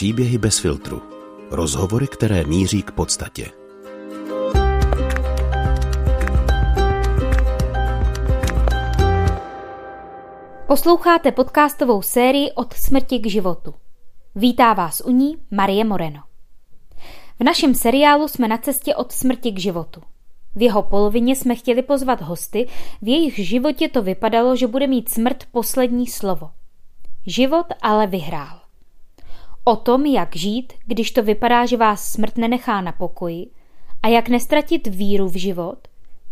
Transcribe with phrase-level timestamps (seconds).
[0.00, 1.02] Příběhy bez filtru.
[1.50, 3.46] Rozhovory, které míří k podstatě.
[10.66, 13.74] Posloucháte podcastovou sérii Od smrti k životu.
[14.34, 16.20] Vítá vás u ní Marie Moreno.
[17.40, 20.02] V našem seriálu jsme na cestě od smrti k životu.
[20.54, 22.68] V jeho polovině jsme chtěli pozvat hosty,
[23.02, 26.50] v jejich životě to vypadalo, že bude mít smrt poslední slovo.
[27.26, 28.59] Život ale vyhrál.
[29.64, 33.46] O tom, jak žít, když to vypadá, že vás smrt nenechá na pokoji,
[34.02, 35.78] a jak nestratit víru v život,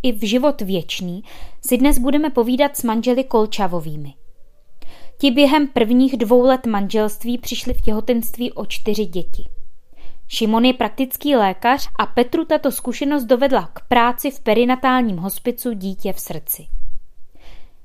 [0.03, 1.25] i v život věčný,
[1.67, 4.15] si dnes budeme povídat s manželi Kolčavovými.
[5.19, 9.49] Ti během prvních dvou let manželství přišli v těhotenství o čtyři děti.
[10.29, 16.13] Šimon je praktický lékař a Petru tato zkušenost dovedla k práci v perinatálním hospicu Dítě
[16.13, 16.67] v srdci.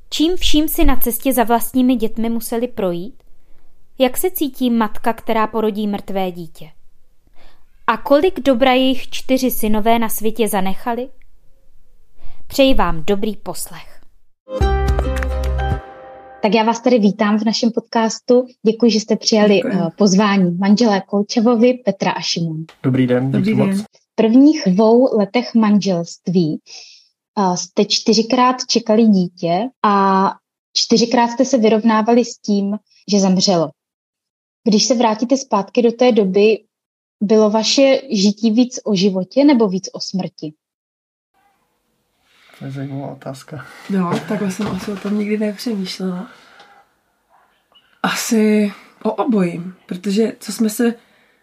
[0.09, 3.22] Čím vším si na cestě za vlastními dětmi museli projít?
[4.03, 6.69] Jak se cítí matka, která porodí mrtvé dítě?
[7.87, 11.09] A kolik dobra jejich čtyři synové na světě zanechali?
[12.47, 14.01] Přeji vám dobrý poslech.
[16.41, 18.45] Tak já vás tady vítám v našem podcastu.
[18.65, 19.73] Děkuji, že jste přijali Děkuji.
[19.73, 22.63] Eh, pozvání manželé Kolčevovi, Petra a Šimon.
[22.83, 23.67] Dobrý den, Dobrý den.
[23.67, 23.81] Moc.
[23.81, 26.59] V prvních dvou letech manželství
[27.37, 30.25] uh, jste čtyřikrát čekali dítě a
[30.73, 32.77] čtyřikrát jste se vyrovnávali s tím,
[33.11, 33.69] že zemřelo.
[34.63, 36.63] Když se vrátíte zpátky do té doby,
[37.21, 40.53] bylo vaše žití víc o životě nebo víc o smrti?
[42.59, 43.65] To je zajímavá otázka.
[43.89, 46.29] No, takhle jsem asi o tom nikdy nepřemýšlela.
[48.03, 50.95] Asi o obojím, protože co jsme se,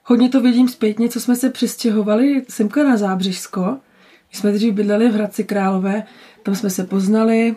[0.05, 3.61] hodně to vidím zpětně, co jsme se přestěhovali semka na Zábřežsko.
[4.33, 6.03] My jsme dřív bydleli v Hradci Králové,
[6.43, 7.57] tam jsme se poznali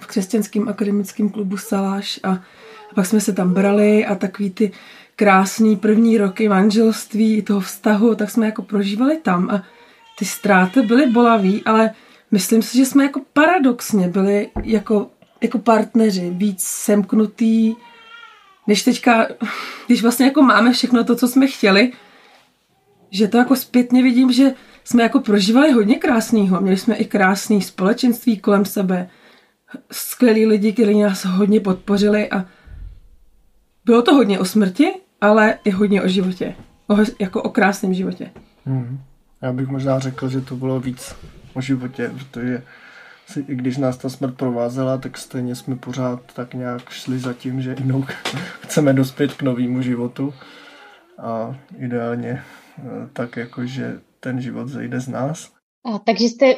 [0.00, 2.42] v křesťanském akademickém klubu Saláš a,
[2.90, 4.72] a pak jsme se tam brali a takový ty
[5.16, 9.62] krásný první roky manželství, toho vztahu, tak jsme jako prožívali tam a
[10.18, 11.90] ty ztráty byly bolavý, ale
[12.30, 15.10] myslím si, že jsme jako paradoxně byli jako,
[15.40, 17.74] jako partneři víc semknutý,
[18.66, 19.26] než teďka,
[19.86, 21.92] když vlastně jako máme všechno to, co jsme chtěli,
[23.10, 24.54] že to jako zpětně vidím, že
[24.84, 26.60] jsme jako prožívali hodně krásného.
[26.60, 29.10] Měli jsme i krásný společenství kolem sebe,
[29.92, 32.44] skvělí lidi, kteří nás hodně podpořili a
[33.86, 36.54] bylo to hodně o smrti, ale i hodně o životě.
[36.88, 38.30] O, jako o krásném životě.
[38.64, 39.00] Hmm.
[39.42, 41.14] Já bych možná řekl, že to bylo víc
[41.54, 42.62] o životě, protože
[43.26, 47.32] si, i když nás ta smrt provázela, tak stejně jsme pořád tak nějak šli za
[47.32, 48.04] tím, že jednou
[48.60, 50.34] chceme dospět k novému životu
[51.18, 52.42] a ideálně
[52.78, 52.82] eh,
[53.12, 55.52] tak jako, že ten život zejde z nás.
[55.84, 56.54] A, takže jste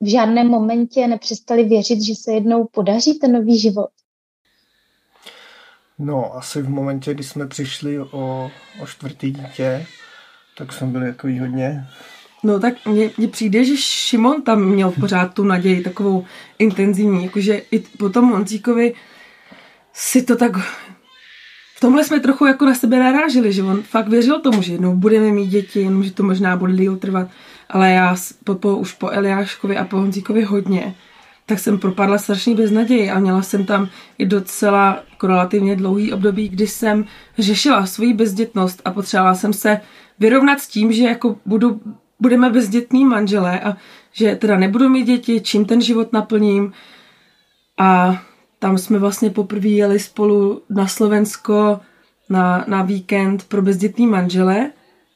[0.00, 3.90] v žádném momentě nepřestali věřit, že se jednou podaří ten nový život?
[6.04, 9.86] No, asi v momentě, kdy jsme přišli o, o čtvrtý dítě,
[10.58, 11.86] tak jsme byli jako hodně
[12.44, 16.24] No tak mně, přijde, že Šimon tam měl pořád tu naději takovou
[16.58, 18.94] intenzivní, jakože i po tom Honzíkovi
[19.92, 20.56] si to tak...
[21.76, 24.96] V tomhle jsme trochu jako na sebe naráželi, že on fakt věřil tomu, že jednou
[24.96, 27.28] budeme mít děti, jenom že to možná bude díl trvat,
[27.70, 30.94] ale já po, po, už po Eliáškovi a po Honzíkovi hodně,
[31.52, 36.48] tak jsem propadla strašně bez naději a měla jsem tam i docela relativně dlouhý období,
[36.48, 37.04] kdy jsem
[37.38, 39.80] řešila svoji bezdětnost a potřebovala jsem se
[40.18, 41.80] vyrovnat s tím, že jako budu
[42.20, 43.76] budeme bezdětní manželé a
[44.12, 46.72] že teda nebudu mít děti, čím ten život naplním.
[47.78, 48.22] A
[48.58, 51.80] tam jsme vlastně poprvé jeli spolu na Slovensko
[52.28, 54.70] na, na víkend pro bezdětní manžele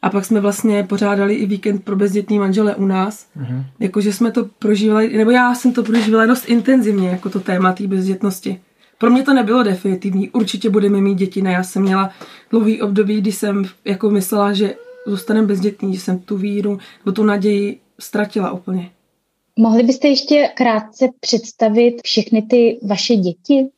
[0.07, 3.27] a pak jsme vlastně pořádali i víkend pro bezdětní manžele u nás.
[3.37, 3.65] Mm-hmm.
[3.81, 7.87] Jakože jsme to prožívali, nebo já jsem to prožívala dost intenzivně, jako to téma té
[7.87, 8.61] bezdětnosti.
[8.99, 12.11] Pro mě to nebylo definitivní, určitě budeme mít děti, ne, já jsem měla
[12.51, 14.75] dlouhý období, kdy jsem jako myslela, že
[15.07, 18.91] zůstaneme bezdětný, že jsem tu víru nebo tu naději ztratila úplně.
[19.59, 23.69] Mohli byste ještě krátce představit všechny ty vaše děti?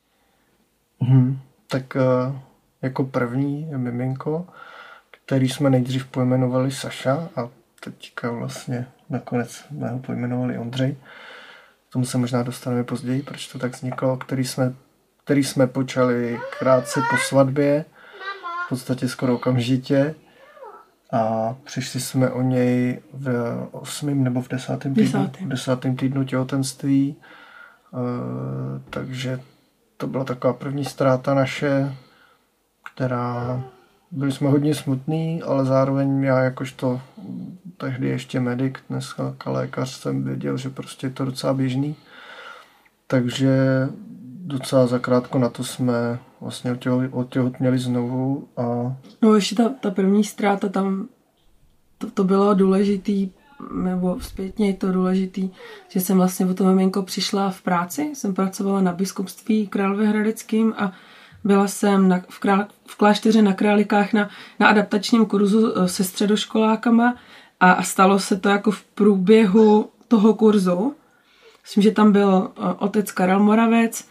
[0.99, 1.37] Hmm,
[1.67, 2.35] tak uh,
[2.81, 4.45] jako první je miminko,
[5.29, 7.49] který jsme nejdřív pojmenovali Saša a
[7.79, 10.97] teďka vlastně nakonec jsme ho pojmenovali Ondřej.
[11.89, 14.73] K tomu se možná dostaneme později, proč to tak vzniklo, který jsme,
[15.23, 17.85] který jsme počali krátce po svatbě,
[18.65, 20.15] v podstatě skoro okamžitě.
[21.11, 27.99] A přišli jsme o něj v osmém nebo v desátém týdnu, desátém týdnu těhotenství, e,
[28.89, 29.39] takže
[29.97, 31.95] to byla taková první ztráta naše,
[32.93, 33.63] která
[34.11, 37.01] byli jsme hodně smutný, ale zároveň já jakožto
[37.77, 41.95] tehdy ještě medic, dneska lékař jsem věděl, že prostě je to docela běžný.
[43.07, 43.87] Takže
[44.45, 46.77] docela zakrátko na to jsme vlastně
[47.11, 48.95] otěhotněli znovu a...
[49.21, 51.07] No ještě ta, ta první ztráta tam,
[51.97, 53.29] to, to bylo důležitý,
[53.73, 55.49] nebo zpětně je to důležitý,
[55.87, 60.91] že jsem vlastně o to miminko přišla v práci, jsem pracovala na biskupství Královéhradeckým a
[61.43, 66.03] byla jsem na, v, král, v klášteře na Králikách na, na adaptačním kurzu eh, se
[66.03, 67.15] středoškolákama
[67.59, 70.95] a, a stalo se to jako v průběhu toho kurzu.
[71.61, 74.05] Myslím, že tam byl eh, otec Karel Moravec,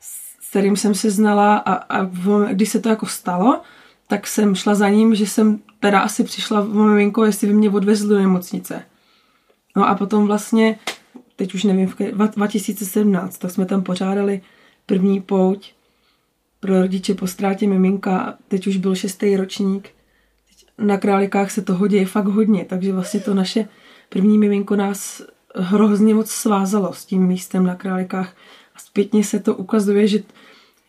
[0.00, 2.04] s kterým jsem se znala a, a
[2.52, 3.60] když se to jako stalo,
[4.08, 7.70] tak jsem šla za ním, že jsem teda asi přišla v miminko, jestli by mě
[7.70, 8.82] odvezl do nemocnice.
[9.76, 10.78] No a potom vlastně,
[11.36, 11.96] teď už nevím, v
[12.36, 14.40] 2017, tak jsme tam pořádali
[14.86, 15.75] první pouť
[16.60, 19.90] pro rodiče po ztrátě miminka, teď už byl šestý ročník.
[20.48, 23.68] Teď na Králikách se toho děje fakt hodně, takže vlastně to naše
[24.08, 25.22] první miminko nás
[25.54, 28.36] hrozně moc svázalo s tím místem na Králikách
[28.74, 30.18] a zpětně se to ukazuje, že,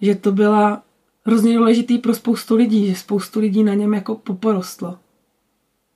[0.02, 0.84] že to byla
[1.26, 4.98] hrozně důležitý pro spoustu lidí, že spoustu lidí na něm jako poporostlo.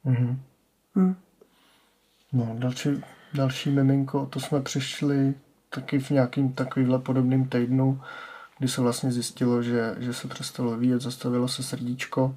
[0.06, 0.38] Mm-hmm.
[0.96, 1.16] Hmm.
[2.34, 2.90] No, další,
[3.34, 5.34] další miminko, to jsme přišli
[5.70, 8.02] taky v nějakým takovýhle podobným týdnu,
[8.62, 12.36] kdy se vlastně zjistilo, že, že se přestalo vyjet, zastavilo se srdíčko,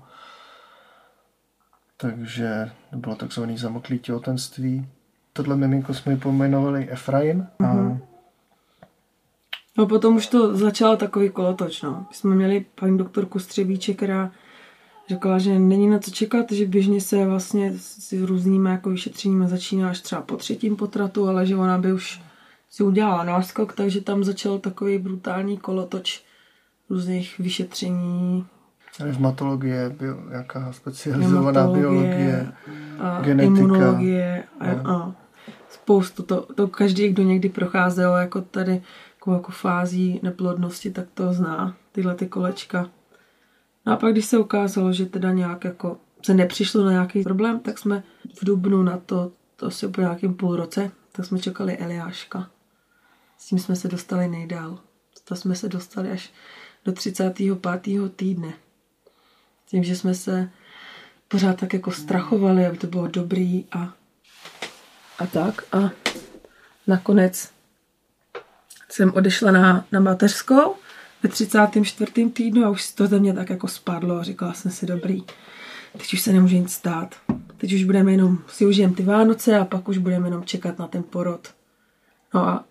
[1.96, 4.86] takže bylo takzvané zamoklé těhotenství.
[5.32, 7.98] Tohle miminko jsme pojmenovali Efraim a mm-hmm.
[9.78, 12.06] No potom už to začalo takový kolotoč, no.
[12.08, 14.30] My jsme měli paní doktorku Střebíče, která
[15.08, 19.90] řekla, že není na co čekat, že běžně se vlastně s různými jako vyšetřeními začíná
[19.90, 22.23] až třeba po třetím potratu, ale že ona by už
[22.74, 26.22] si udělala náskok, takže tam začal takový brutální kolotoč
[26.90, 28.46] různých vyšetření.
[29.00, 32.52] Revmatologie, bio, jaká specializovaná biologie,
[33.00, 33.58] a genetika.
[33.58, 34.94] Imunologie a, a.
[34.94, 35.14] a
[35.70, 36.22] spoustu.
[36.22, 38.82] To, to každý, kdo někdy procházel jako tady
[39.14, 42.90] jako, jako fází neplodnosti, tak to zná, tyhle ty kolečka.
[43.86, 47.58] No a pak, když se ukázalo, že teda nějak jako se nepřišlo na nějaký problém,
[47.58, 48.02] tak jsme
[48.40, 52.53] v Dubnu na to, to asi po nějakém půl roce, tak jsme čekali Eliáška.
[53.44, 54.78] S tím jsme se dostali nejdál.
[55.24, 56.30] To jsme se dostali až
[56.84, 57.58] do 35.
[58.16, 58.52] týdne.
[59.66, 60.50] Tím, že jsme se
[61.28, 63.94] pořád tak jako strachovali, aby to bylo dobrý a,
[65.18, 65.62] a tak.
[65.72, 65.90] A
[66.86, 67.50] nakonec
[68.88, 70.74] jsem odešla na, na mateřskou
[71.22, 72.30] ve 34.
[72.30, 75.24] týdnu a už to ze mě tak jako spadlo a říkala jsem si dobrý,
[75.92, 77.14] teď už se nemůže nic stát.
[77.56, 80.88] Teď už budeme jenom, si užijeme ty Vánoce a pak už budeme jenom čekat na
[80.88, 81.54] ten porod.
[82.34, 82.64] No a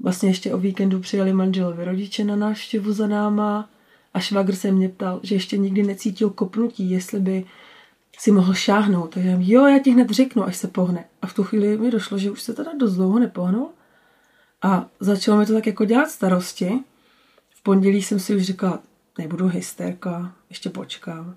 [0.00, 3.70] vlastně ještě o víkendu přijeli manželovi rodiče na návštěvu za náma
[4.14, 7.44] a švagr se mě ptal, že ještě nikdy necítil kopnutí, jestli by
[8.18, 9.14] si mohl šáhnout.
[9.14, 11.04] Takže jo, já ti hned řeknu, až se pohne.
[11.22, 13.68] A v tu chvíli mi došlo, že už se teda dost dlouho nepohnul.
[14.62, 16.72] A začalo mi to tak jako dělat starosti.
[17.50, 18.80] V pondělí jsem si už říkala,
[19.18, 21.36] nebudu hysterka, ještě počkám.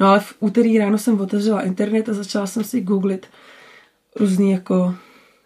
[0.00, 3.26] No ale v úterý ráno jsem otevřela internet a začala jsem si googlit
[4.16, 4.94] různý jako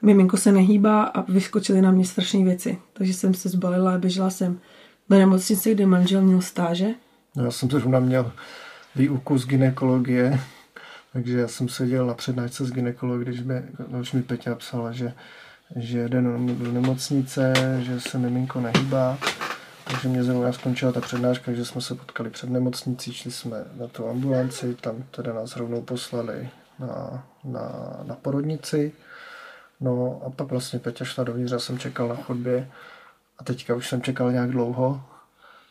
[0.03, 2.79] miminko se nehýbá a vyskočily na mě strašné věci.
[2.93, 4.61] Takže jsem se zbalila a běžela jsem
[5.09, 6.89] do nemocnice, kde manžel měl stáže.
[7.37, 8.33] No, já jsem zrovna měl
[8.97, 10.41] výuku z ginekologie,
[11.13, 15.13] takže já jsem seděl na přednášce z ginekologie, když mi, když mi Peťa psala, že,
[15.77, 19.19] že jde do nemocnice, že se miminko nehýbá.
[19.85, 23.87] Takže mě zrovna skončila ta přednáška, že jsme se potkali před nemocnicí, šli jsme na
[23.87, 28.93] tu ambulanci, tam teda nás rovnou poslali na, na, na porodnici.
[29.81, 32.71] No a pak vlastně Peťa šla dovnitř, já jsem čekal na chodbě
[33.39, 35.03] a teďka už jsem čekal nějak dlouho,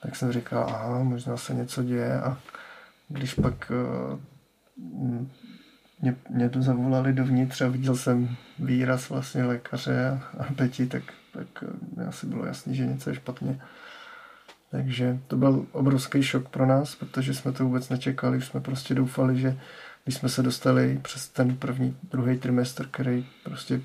[0.02, 2.38] tak jsem říkal, aha, možná se něco děje a
[3.10, 4.20] když pak uh,
[6.02, 11.04] mě, mě to zavolali dovnitř a viděl jsem výraz vlastně lékaře a, a Peti, tak,
[11.34, 11.64] tak
[11.98, 13.62] mi asi bylo jasný, že něco je špatně.
[14.72, 19.40] Takže to byl obrovský šok pro nás, protože jsme to vůbec nečekali, jsme prostě doufali,
[19.40, 19.60] že
[20.04, 23.82] když jsme se dostali přes ten první, druhý trimestr, který prostě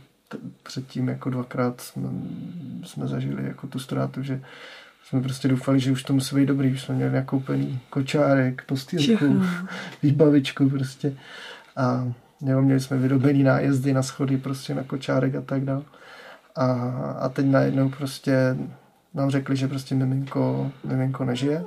[0.63, 2.09] předtím jako dvakrát jsme,
[2.85, 4.43] jsme zažili jako tu ztrátu, že
[5.05, 9.43] jsme prostě doufali, že už to musí být dobrý, už jsme měli nakoupený kočárek, postýlku,
[10.03, 11.17] výbavičku prostě
[11.77, 15.83] a nebo měli jsme vyrobený nájezdy na schody prostě na kočárek a tak dále.
[16.55, 16.67] A,
[17.21, 18.57] a teď najednou prostě
[19.15, 21.65] nám řekli, že prostě miminko, miminko nežije,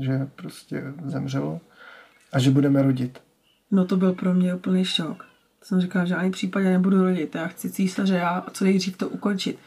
[0.00, 1.60] že prostě zemřelo
[2.32, 3.18] a že budeme rodit.
[3.70, 5.24] No to byl pro mě úplný šok
[5.66, 9.08] jsem říkala, že ani v případě nebudu rodit, já chci císaře a co nejdřív to
[9.08, 9.58] ukončit.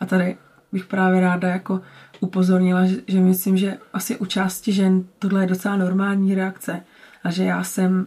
[0.00, 0.36] A tady
[0.72, 1.80] bych právě ráda jako
[2.20, 6.82] upozornila, že, že myslím, že asi u části žen tohle je docela normální reakce
[7.24, 8.06] a že já jsem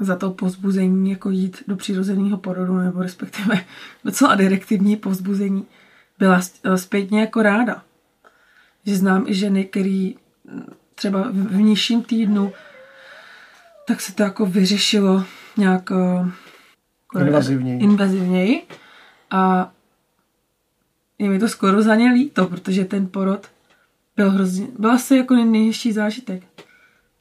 [0.00, 3.64] za to pozbuzení jako jít do přirozeného porodu nebo respektive
[4.04, 5.66] docela direktivní pozbuzení
[6.18, 6.40] byla
[6.76, 7.82] zpětně jako ráda.
[8.86, 10.10] Že znám i ženy, které
[10.94, 12.52] třeba v nižším týdnu,
[13.86, 15.24] tak se to jako vyřešilo
[15.56, 16.30] nějak eh,
[17.20, 17.80] invazivněji.
[17.80, 18.62] invazivněji.
[19.30, 19.72] A
[21.18, 23.46] je mi to skoro za ně líto, protože ten porod
[24.16, 26.42] byl hrozně, byl asi jako nejhezčí zážitek.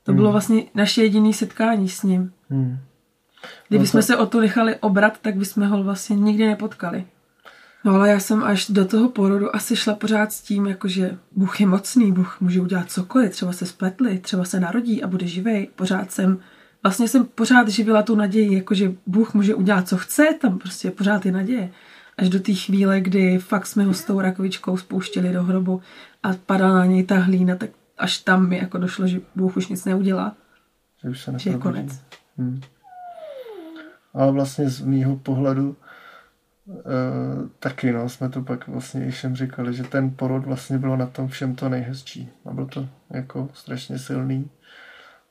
[0.04, 0.16] To hmm.
[0.16, 2.34] bylo vlastně naše jediné setkání s ním.
[2.50, 2.78] Hmm.
[3.68, 4.08] Kdybychom no to...
[4.08, 7.06] se o to nechali obrat, tak bychom ho vlastně nikdy nepotkali.
[7.84, 11.62] No ale já jsem až do toho porodu asi šla pořád s tím, jakože Bůh
[11.62, 15.70] je mocný, Bůh může udělat cokoliv, třeba se spletli, třeba se narodí a bude živej.
[15.76, 16.40] Pořád jsem,
[16.84, 21.26] vlastně jsem pořád živila tu naději, jakože Bůh může udělat, co chce, tam prostě pořád
[21.26, 21.72] je naděje.
[22.18, 25.82] Až do té chvíle, kdy fakt jsme ho s tou rakovičkou spouštěli do hrobu
[26.24, 29.68] a padala na něj ta hlína, tak až tam mi jako došlo, že Bůh už
[29.68, 30.36] nic neudělá.
[31.04, 32.02] Že už se že je konec.
[32.38, 32.62] Hmm.
[34.14, 35.76] Ale vlastně z mýho pohledu
[36.66, 40.98] Uh, taky, no, jsme to pak vlastně i všem říkali, že ten porod vlastně bylo
[40.98, 42.30] na tom všem to nejhezčí.
[42.46, 44.50] A bylo to jako strašně silný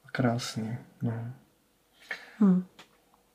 [0.06, 0.78] a krásný.
[1.02, 1.32] No.
[2.40, 2.64] Hmm.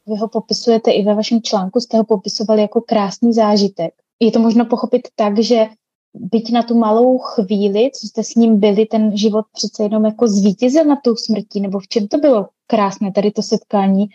[0.07, 3.93] Vy ho popisujete i ve vašem článku, jste ho popisovali jako krásný zážitek.
[4.19, 5.65] Je to možno pochopit tak, že
[6.13, 10.27] byť na tu malou chvíli, co jste s ním byli, ten život přece jenom jako
[10.27, 14.05] zvítězil na tou smrtí, nebo v čem to bylo krásné, tady to setkání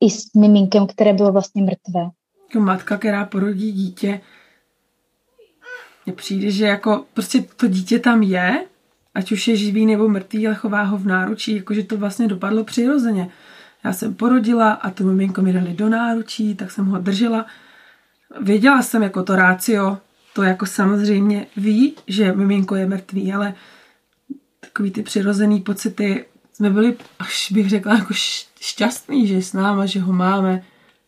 [0.00, 2.10] i s miminkem, které bylo vlastně mrtvé?
[2.54, 4.20] jako matka, která porodí dítě,
[6.06, 8.66] mně přijde, že jako prostě to dítě tam je,
[9.14, 12.64] ať už je živý nebo mrtvý, ale chová ho v náručí, jakože to vlastně dopadlo
[12.64, 13.30] přirozeně.
[13.84, 17.46] Já jsem porodila a to miminko mi dali do náručí, tak jsem ho držela.
[18.40, 19.98] Věděla jsem jako to rácio,
[20.32, 23.54] to jako samozřejmě ví, že miminko je mrtvý, ale
[24.60, 28.14] takový ty přirozený pocity, jsme byli, až bych řekla, jako
[28.60, 30.62] šťastný, že je s náma, že ho máme,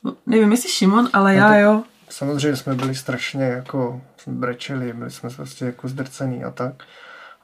[0.06, 1.85] No, nevím, jestli Šimon, ale no, já jo.
[2.09, 6.83] Samozřejmě jsme byli strašně jako, brečeli, byli jsme prostě jako zdrcený a tak.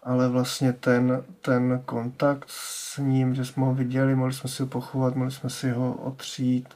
[0.02, 4.68] Ale vlastně ten, ten kontakt s ním, že jsme ho viděli, mohli jsme si ho
[4.68, 6.68] pochovat, mohli jsme si ho otřít.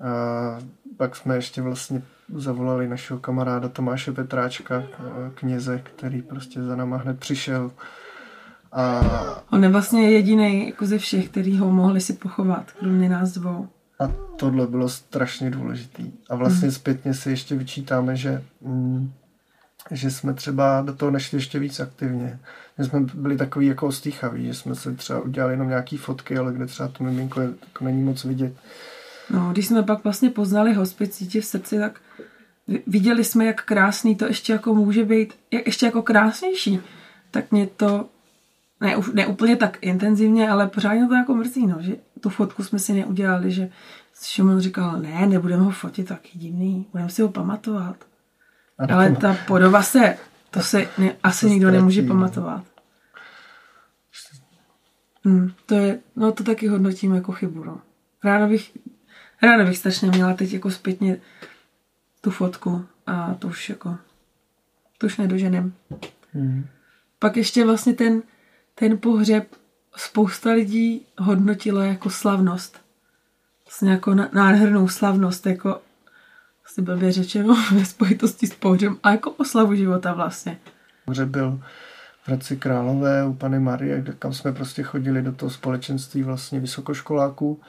[0.00, 0.58] A
[0.96, 2.02] pak jsme ještě vlastně
[2.34, 4.82] zavolali našeho kamaráda Tomáše Petráčka,
[5.34, 7.70] kněze, který prostě za náma hned přišel.
[8.72, 9.00] A...
[9.52, 13.68] On je vlastně jediný jako ze všech, který ho mohli si pochovat, kromě nás dvou.
[14.00, 16.12] A tohle bylo strašně důležitý.
[16.30, 16.72] A vlastně mm.
[16.72, 19.12] zpětně si ještě vyčítáme, že, mm,
[19.90, 22.38] že jsme třeba do toho nešli ještě víc aktivně.
[22.78, 26.52] Že jsme byli takový jako ostýchaví, že jsme se třeba udělali jenom nějaký fotky, ale
[26.52, 28.52] kde třeba to miminko je, jako není moc vidět.
[29.30, 32.00] No, když jsme pak vlastně poznali hospic cítě v srdci, tak
[32.86, 36.80] viděli jsme, jak krásný to ještě jako může být, jak ještě jako krásnější.
[37.30, 38.08] Tak mě to
[38.80, 42.78] ne, ne úplně tak intenzivně, ale pořádně to jako mrzí, no, že tu fotku jsme
[42.78, 43.70] si neudělali, že
[44.22, 47.96] Šimon říkal, ne, nebudeme ho fotit, taky divný, budeme si ho pamatovat.
[48.78, 50.16] Ale ta podoba se,
[50.50, 52.08] to se ne, asi to nikdo nemůže no.
[52.08, 52.64] pamatovat.
[55.24, 57.80] Hmm, to je, no to taky hodnotím jako chybu, no.
[58.24, 58.78] Ráda bych,
[59.42, 61.20] ráda bych strašně měla teď jako zpětně
[62.20, 63.98] tu fotku a to už jako,
[64.98, 65.72] to už nedoženem.
[66.32, 66.66] Hmm.
[67.18, 68.22] Pak ještě vlastně ten,
[68.74, 69.54] ten pohřeb
[69.96, 72.80] spousta lidí hodnotila jako slavnost.
[73.64, 75.80] Vlastně jako nádhernou slavnost, jako
[76.68, 80.58] asi blbě řečeno ve spojitosti s pohřem a jako oslavu života vlastně.
[81.04, 81.60] Pohřeb byl
[82.22, 86.60] v Hradci Králové u Pany Marie, kde kam jsme prostě chodili do toho společenství vlastně
[86.60, 87.60] vysokoškoláků.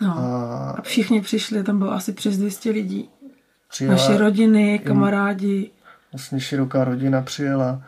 [0.00, 3.08] No, a, a všichni přišli, tam bylo asi přes 200 lidí.
[3.68, 5.70] Přijela, Naše rodiny, kamarádi.
[6.12, 7.82] Vlastně široká rodina přijela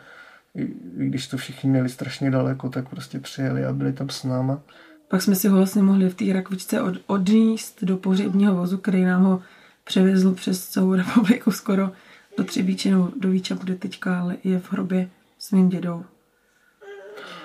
[0.54, 0.62] i,
[0.98, 4.60] i když to všichni měli strašně daleko, tak prostě přijeli a byli tam s náma.
[5.08, 9.04] Pak jsme si ho vlastně mohli v té rakvičce od, odníst do pohřebního vozu, který
[9.04, 9.42] nám ho
[9.84, 11.92] převezl přes celou republiku skoro
[12.38, 16.04] do Třebíče nebo do Víča bude teďka, ale je v hrobě s mým dědou.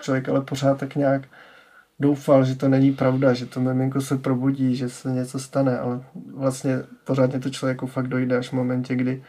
[0.01, 1.27] Člověk ale pořád tak nějak
[1.99, 6.03] doufal, že to není pravda, že to miminko se probudí, že se něco stane, ale
[6.35, 9.23] vlastně pořádně to člověku fakt dojde až v momentě, kdy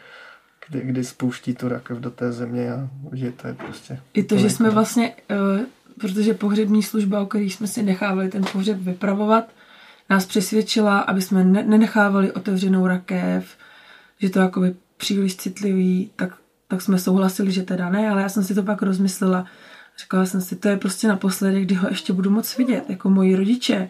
[0.69, 3.99] kdy, kdy spouští tu rakev do té země a že to je prostě...
[4.13, 5.65] I to, že jsme vlastně, uh,
[5.99, 9.49] protože pohřební služba, o který jsme si nechávali ten pohřeb vypravovat,
[10.09, 13.57] nás přesvědčila, aby jsme ne- nenechávali otevřenou rakev,
[14.19, 16.37] že to jakoby příliš citlivý, tak,
[16.67, 19.45] tak jsme souhlasili, že teda ne, ale já jsem si to pak rozmyslela.
[19.99, 23.35] Říkala jsem si, to je prostě naposledy, kdy ho ještě budu moc vidět, jako moji
[23.35, 23.89] rodiče,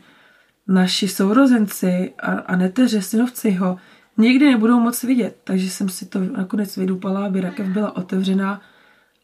[0.68, 3.78] naši sourozenci a, a neteře, synovci ho
[4.18, 8.62] nikdy nebudou moc vidět, takže jsem si to nakonec vydupala, aby rakev byla otevřená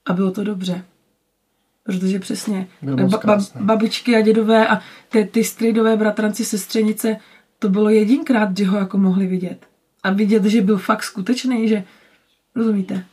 [0.06, 0.84] a bylo to dobře.
[1.86, 7.18] Protože přesně, eh, ba- ba- babičky a dědové a ty, ty stridové bratranci, sestřenice,
[7.60, 9.66] to bylo jedinkrát, že ho jako mohli vidět.
[10.04, 11.84] A vidět, že byl fakt skutečný, že
[12.56, 13.06] rozumíte?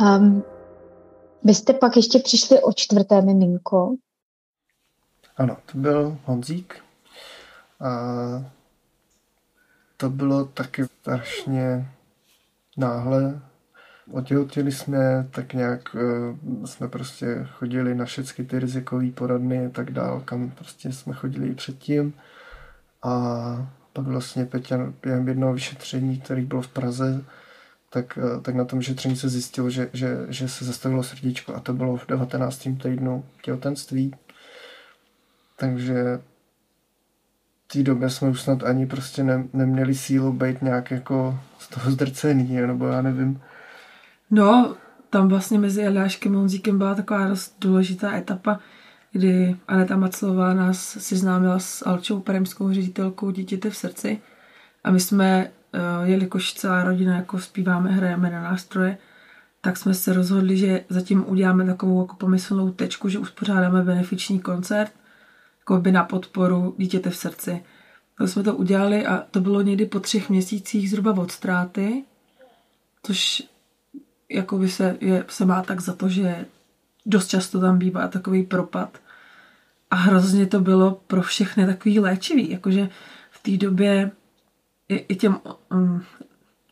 [0.00, 0.42] Um,
[1.44, 3.94] vy jste pak ještě přišli o čtvrté miminko.
[5.36, 6.74] Ano, to byl Honzík.
[7.80, 7.90] A
[9.96, 11.88] to bylo taky strašně
[12.76, 13.40] náhle.
[14.12, 19.90] Otěhotili jsme, tak nějak uh, jsme prostě chodili na všechny ty rizikové poradny a tak
[19.90, 22.14] dál, kam prostě jsme chodili i předtím.
[23.02, 27.24] A pak vlastně Peťa během jednoho vyšetření, který bylo v Praze,
[27.90, 31.60] tak, uh, tak na tom vyšetření se zjistilo, že, že, že se zastavilo srdíčko a
[31.60, 32.68] to bylo v 19.
[32.82, 34.14] týdnu těhotenství.
[35.56, 36.18] Takže
[37.74, 41.90] té době jsme už snad ani prostě ne, neměli sílu být nějak jako z toho
[41.90, 43.40] zdrcený, nebo já nevím.
[44.30, 44.76] No,
[45.10, 48.60] tam vlastně mezi Eliáškem a Honzíkem byla taková dost důležitá etapa,
[49.12, 54.20] kdy Aneta Maclová nás seznámila s Alčou Peremskou ředitelkou Dítěte v srdci
[54.84, 58.98] a my jsme, eh, jelikož celá rodina jako zpíváme, hrajeme na nástroje,
[59.60, 64.92] tak jsme se rozhodli, že zatím uděláme takovou jako pomyslnou tečku, že uspořádáme benefiční koncert
[65.64, 67.64] jako by na podporu dítěte v srdci.
[68.18, 72.04] Tak jsme to udělali a to bylo někdy po třech měsících zhruba od ztráty,
[73.02, 73.42] což
[74.30, 76.46] jako by se, je, se má tak za to, že
[77.06, 78.98] dost často tam bývá takový propad.
[79.90, 82.88] A hrozně to bylo pro všechny takový léčivý, jakože
[83.30, 84.10] v té době
[84.88, 85.40] i, i těm
[85.72, 86.02] um,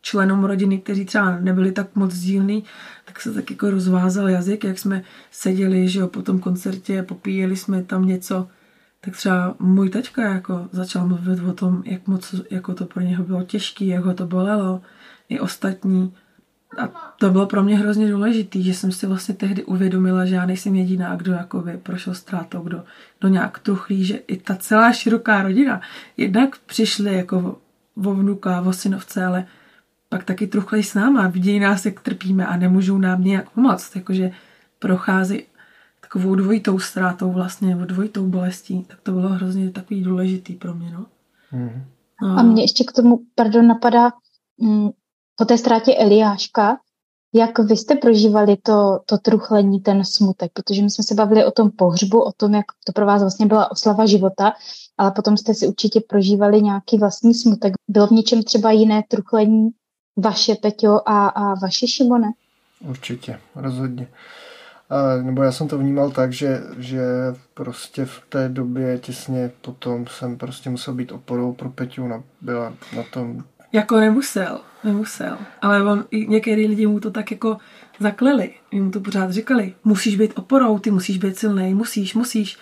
[0.03, 2.65] členům rodiny, kteří třeba nebyli tak moc dílní,
[3.05, 7.57] tak se tak jako rozvázal jazyk, jak jsme seděli, že jo, po tom koncertě, popíjeli
[7.57, 8.49] jsme tam něco,
[9.05, 13.25] tak třeba můj tačka jako začal mluvit o tom, jak moc jako to pro něho
[13.25, 14.83] bylo těžké, jak ho to bolelo,
[15.29, 16.15] i ostatní.
[16.79, 20.47] A to bylo pro mě hrozně důležité, že jsem si vlastně tehdy uvědomila, že já
[20.47, 22.85] nejsem jediná, kdo jakoby prošel ztrátou, kdo,
[23.19, 25.81] kdo nějak truchlí, že i ta celá široká rodina
[26.17, 27.59] jednak přišli jako
[28.05, 29.47] o vnuka, o synovce, ale
[30.09, 34.31] pak taky truchlej s náma, vidějí nás, jak trpíme a nemůžou nám nějak pomoct, jakože
[34.79, 35.43] prochází
[36.13, 40.91] takovou dvojitou ztrátou vlastně, nebo dvojitou bolestí, tak to bylo hrozně takový důležitý pro mě,
[40.91, 41.07] no.
[41.53, 41.85] Mm.
[42.23, 42.39] no.
[42.39, 44.11] A mě ještě k tomu, pardon, napadá
[44.59, 44.91] mm,
[45.37, 46.77] po té ztrátě Eliáška,
[47.35, 51.51] jak vy jste prožívali to, to truchlení, ten smutek, protože my jsme se bavili o
[51.51, 54.53] tom pohřbu, o tom, jak to pro vás vlastně byla oslava života,
[54.99, 57.73] ale potom jste si určitě prožívali nějaký vlastní smutek.
[57.89, 59.69] Bylo v něčem třeba jiné truchlení
[60.17, 62.31] vaše, Peťo, a, a vaše, Šimone?
[62.89, 64.09] Určitě, rozhodně.
[64.09, 64.42] A,
[65.23, 67.03] nebo já jsem to vnímal tak, že, že
[67.55, 72.73] prostě v té době těsně potom jsem prostě musel být oporou pro Peťu, na, byla
[72.97, 73.45] na tom...
[73.73, 75.39] Jako nemusel, nemusel.
[75.63, 77.57] Ale on, i některý lidi mu to tak jako
[78.01, 78.51] zakleli.
[78.73, 82.59] Mu to pořád říkali, musíš být oporou, ty musíš být silný, musíš, musíš.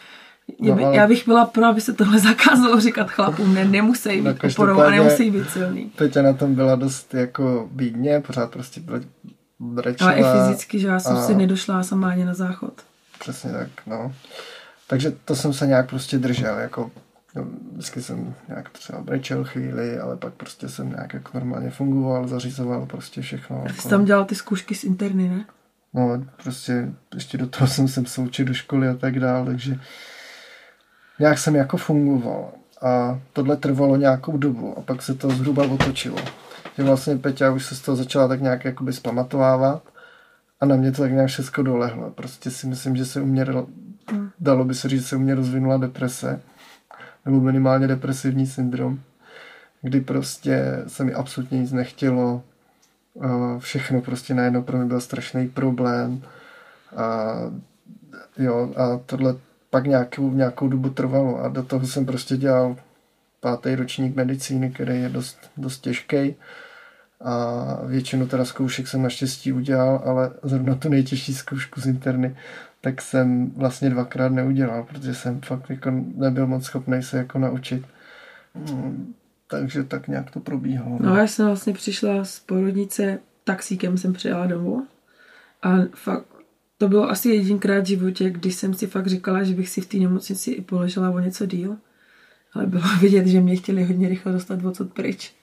[0.60, 0.96] No, ale...
[0.96, 4.90] Já bych byla pro, aby se tohle zakázalo říkat chlapům, ne, nemusí být oporou a
[4.90, 5.92] nemusí být silný.
[5.96, 9.00] Peťa na tom byla dost jako bídně, pořád prostě byla
[9.60, 10.10] brečela.
[10.10, 11.26] Ale i fyzicky, že já jsem a...
[11.26, 12.72] si nedošla sama ani na záchod.
[13.18, 14.14] Přesně tak, no.
[14.86, 16.90] Takže to jsem se nějak prostě držel, jako
[17.36, 22.28] no, vždycky jsem nějak třeba brečel chvíli, ale pak prostě jsem nějak jako normálně fungoval,
[22.28, 23.62] zařizoval prostě všechno.
[23.66, 25.44] A ty jsi tam dělal ty zkoušky z interny, ne?
[25.94, 29.78] No, prostě ještě do toho jsem se součit do školy a tak dále, takže
[31.18, 32.52] nějak jsem jako fungoval.
[32.82, 36.16] A tohle trvalo nějakou dobu a pak se to zhruba otočilo
[36.80, 39.82] že vlastně Peťa už se z toho začala tak nějak jakoby zpamatovávat
[40.60, 42.10] a na mě to tak nějak všechno dolehlo.
[42.10, 43.46] Prostě si myslím, že se u mě,
[44.40, 46.40] dalo by se říct, se u mě rozvinula deprese,
[47.24, 49.00] nebo minimálně depresivní syndrom,
[49.82, 52.42] kdy prostě se mi absolutně nic nechtělo,
[53.58, 56.22] všechno prostě najednou pro mě byl strašný problém
[56.96, 57.34] a
[58.38, 59.34] jo, a tohle
[59.70, 62.76] pak nějakou, nějakou dobu trvalo a do toho jsem prostě dělal
[63.40, 66.36] pátý ročník medicíny, který je dost, dost těžký
[67.20, 72.36] a většinu teda zkoušek jsem naštěstí udělal, ale zrovna tu nejtěžší zkoušku z interny
[72.80, 77.84] tak jsem vlastně dvakrát neudělal, protože jsem fakt jako nebyl moc schopný se jako naučit.
[78.54, 79.14] Hmm,
[79.46, 80.98] takže tak nějak to probíhalo.
[81.00, 84.86] No já jsem vlastně přišla z porodnice, taxíkem jsem přijela domů
[85.62, 86.26] a fakt
[86.78, 89.86] to bylo asi jedinkrát v životě, když jsem si fakt říkala, že bych si v
[89.86, 91.76] té nemocnici i poležela o něco díl.
[92.52, 95.34] Ale bylo vidět, že mě chtěli hodně rychle dostat odsud pryč.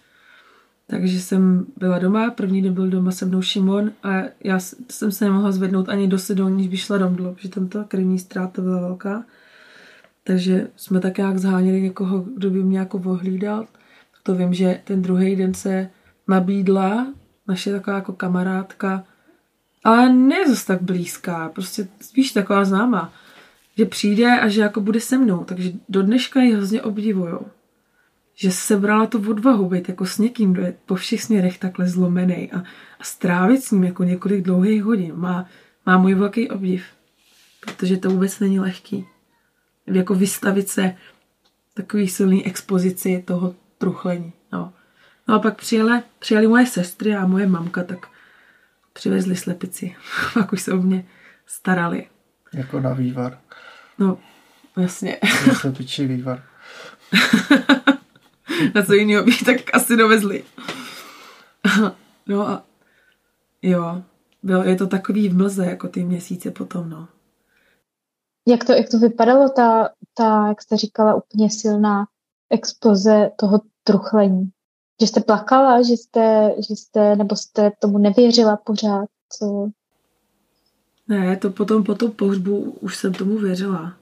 [0.89, 5.25] Takže jsem byla doma, první den byl doma se mnou Šimon a já jsem se
[5.25, 8.79] nemohla zvednout ani do sedou, než by šla domů, protože tam ta krevní ztráta byla
[8.79, 9.23] velká.
[10.23, 13.67] Takže jsme tak nějak zháněli někoho, kdo by mě jako ohlídal.
[14.23, 15.89] To vím, že ten druhý den se
[16.27, 17.13] nabídla
[17.47, 19.03] naše taková jako kamarádka,
[19.83, 23.13] ale ne zase tak blízká, prostě spíš taková známá,
[23.77, 27.39] že přijde a že jako bude se mnou, takže do dneška ji hrozně obdivuju
[28.39, 32.51] že sebrala tu odvahu být jako s někým, kdo je po všech směrech takhle zlomený
[32.51, 32.59] a,
[32.99, 35.45] a strávit s ním jako několik dlouhých hodin, má,
[35.85, 36.83] má můj velký obdiv,
[37.59, 39.07] protože to vůbec není lehký.
[39.87, 40.95] Jako vystavit se
[41.73, 44.33] takový silný expozici toho truchlení.
[44.51, 44.73] No.
[45.27, 48.07] no a pak přijeli, přijeli moje sestry a moje mamka, tak
[48.93, 49.95] přivezli slepici.
[50.33, 51.05] pak už se o mě
[51.45, 52.07] starali.
[52.53, 53.39] Jako na vývar.
[53.99, 54.17] No,
[54.77, 55.17] jasně.
[55.53, 56.43] Slepičí vývar.
[58.75, 60.43] na co jiného bych tak asi dovezli.
[62.27, 62.63] no a
[63.61, 64.01] jo,
[64.43, 67.07] bylo, je to takový v mlze, jako ty měsíce potom, no.
[68.47, 72.07] Jak to, jak to vypadalo, ta, ta, jak jste říkala, úplně silná
[72.49, 74.49] expoze toho truchlení?
[75.01, 79.05] Že jste plakala, že jste, že jste, nebo jste tomu nevěřila pořád?
[79.29, 79.69] Co?
[81.07, 83.93] Ne, to potom po tom pohřbu už jsem tomu věřila.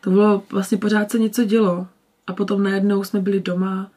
[0.00, 1.86] To bylo, vlastně pořád se něco dělo.
[2.30, 3.92] A potom najednou jsme byli doma,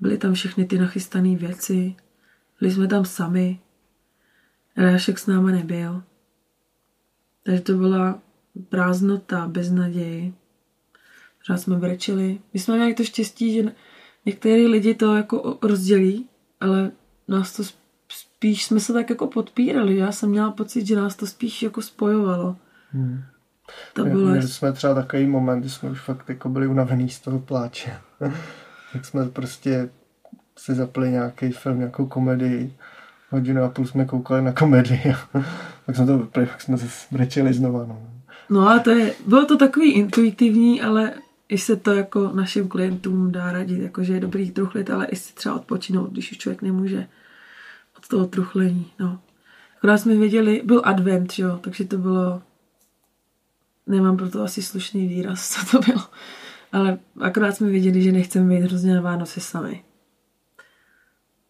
[0.00, 1.94] byly tam všechny ty nachystané věci,
[2.60, 3.60] byli jsme tam sami.
[4.76, 6.02] Rášek s náma nebyl.
[7.42, 8.22] Takže to byla
[8.68, 10.32] prázdnota, beznaděj.
[11.38, 12.38] Pořád jsme brečeli.
[12.54, 13.72] My jsme měli to štěstí, že
[14.24, 16.28] některé lidi to jako rozdělí,
[16.60, 16.92] ale
[17.28, 17.62] nás to
[18.08, 19.96] spíš jsme se tak jako podpírali.
[19.96, 22.56] Já jsem měla pocit, že nás to spíš jako spojovalo.
[22.90, 23.22] Hmm.
[23.92, 24.30] To bylo...
[24.30, 27.92] Měli jsme třeba takový moment, kdy jsme už fakt jako byli unavený z toho pláče.
[28.92, 29.88] tak jsme prostě
[30.58, 32.74] si zapli nějaký film, nějakou komedii.
[33.30, 35.14] Hodinu a půl jsme koukali na komedii.
[35.86, 37.84] tak jsme to vypli, tak jsme se brečeli znova.
[37.88, 38.02] No.
[38.50, 41.12] no a to je, bylo to takový intuitivní, ale
[41.48, 45.16] i se to jako našim klientům dá radit, jako že je dobrý truchlit, ale i
[45.16, 47.06] si třeba odpočinout, když už člověk nemůže
[47.98, 48.86] od toho truchlení.
[48.98, 49.20] No.
[49.78, 52.42] Akorát jsme věděli, byl advent, jo, takže to bylo
[53.86, 56.02] nemám pro to asi slušný výraz, co to bylo.
[56.72, 59.84] Ale akorát jsme věděli, že nechceme být hrozně na Vánoce sami.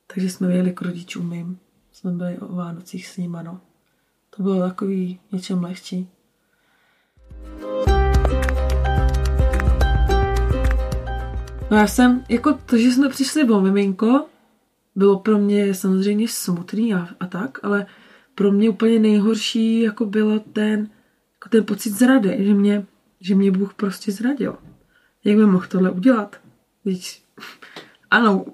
[0.07, 1.59] Takže jsme vyjeli k rodičům mým.
[1.93, 3.61] Jsme byli o Vánocích s nimi, no.
[4.37, 6.09] To bylo takový něčem lehčí.
[11.71, 14.27] No já jsem, jako to, že jsme přišli o miminko,
[14.97, 17.87] bylo pro mě samozřejmě smutný a, a tak, ale
[18.35, 20.91] pro mě úplně nejhorší jako bylo ten,
[21.47, 22.87] jako ten pocit zrady, že mě,
[23.21, 24.57] že mě Bůh prostě zradil.
[25.25, 26.41] Jak by mohl tohle udělat?
[26.85, 27.23] Víš,
[28.11, 28.45] ano,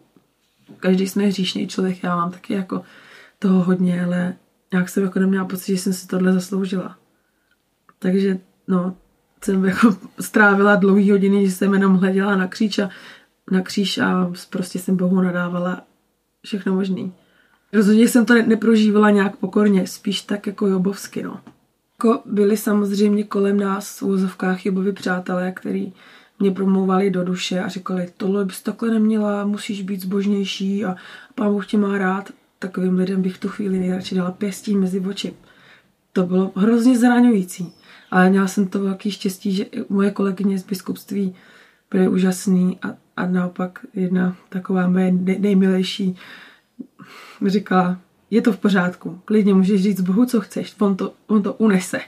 [0.76, 2.83] každý jsme hříšný člověk, já mám taky jako
[3.38, 4.35] toho hodně, ale
[4.72, 6.98] jak jsem jako neměla pocit, že jsem si tohle zasloužila.
[7.98, 8.96] Takže no,
[9.44, 12.90] jsem jako strávila dlouhý hodiny, že jsem jenom hleděla na kříž a,
[13.50, 15.83] na kříž a prostě jsem Bohu nadávala
[16.44, 17.12] všechno možný.
[17.72, 21.40] Rozhodně jsem to neprožívala nějak pokorně, spíš tak jako jobovsky, no.
[22.04, 25.92] Jako byli samozřejmě kolem nás v úzovkách Jobovi přátelé, který
[26.38, 30.96] mě promlouvali do duše a říkali, tohle bys takhle neměla, musíš být zbožnější a
[31.34, 32.30] pán Bůh tě má rád.
[32.58, 35.34] Takovým lidem bych tu chvíli nejradši dala pěstí mezi oči.
[36.12, 37.72] To bylo hrozně zraňující.
[38.10, 41.34] Ale měla jsem to velký štěstí, že moje kolegyně z biskupství
[41.90, 46.16] byly úžasný a, a naopak jedna taková moje nejmilejší
[47.40, 47.98] mi říkala,
[48.33, 52.01] je to v pořádku, klidně můžeš říct Bohu, co chceš, on to, on to unese.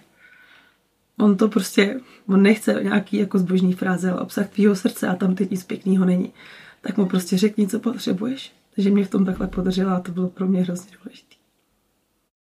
[1.19, 5.35] On to prostě, on nechce nějaký jako zbožní fráze, ale obsah tvýho srdce a tam
[5.35, 6.33] teď nic pěkného není.
[6.81, 8.53] Tak mu prostě řekni, co potřebuješ.
[8.75, 11.35] Takže mě v tom takhle podržela a to bylo pro mě hrozně důležité.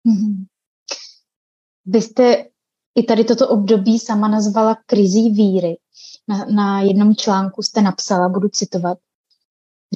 [0.09, 0.45] Mm-hmm.
[1.87, 2.45] Vy jste
[2.95, 5.77] i tady toto období sama nazvala krizí víry.
[6.29, 8.99] Na, na jednom článku jste napsala, budu citovat,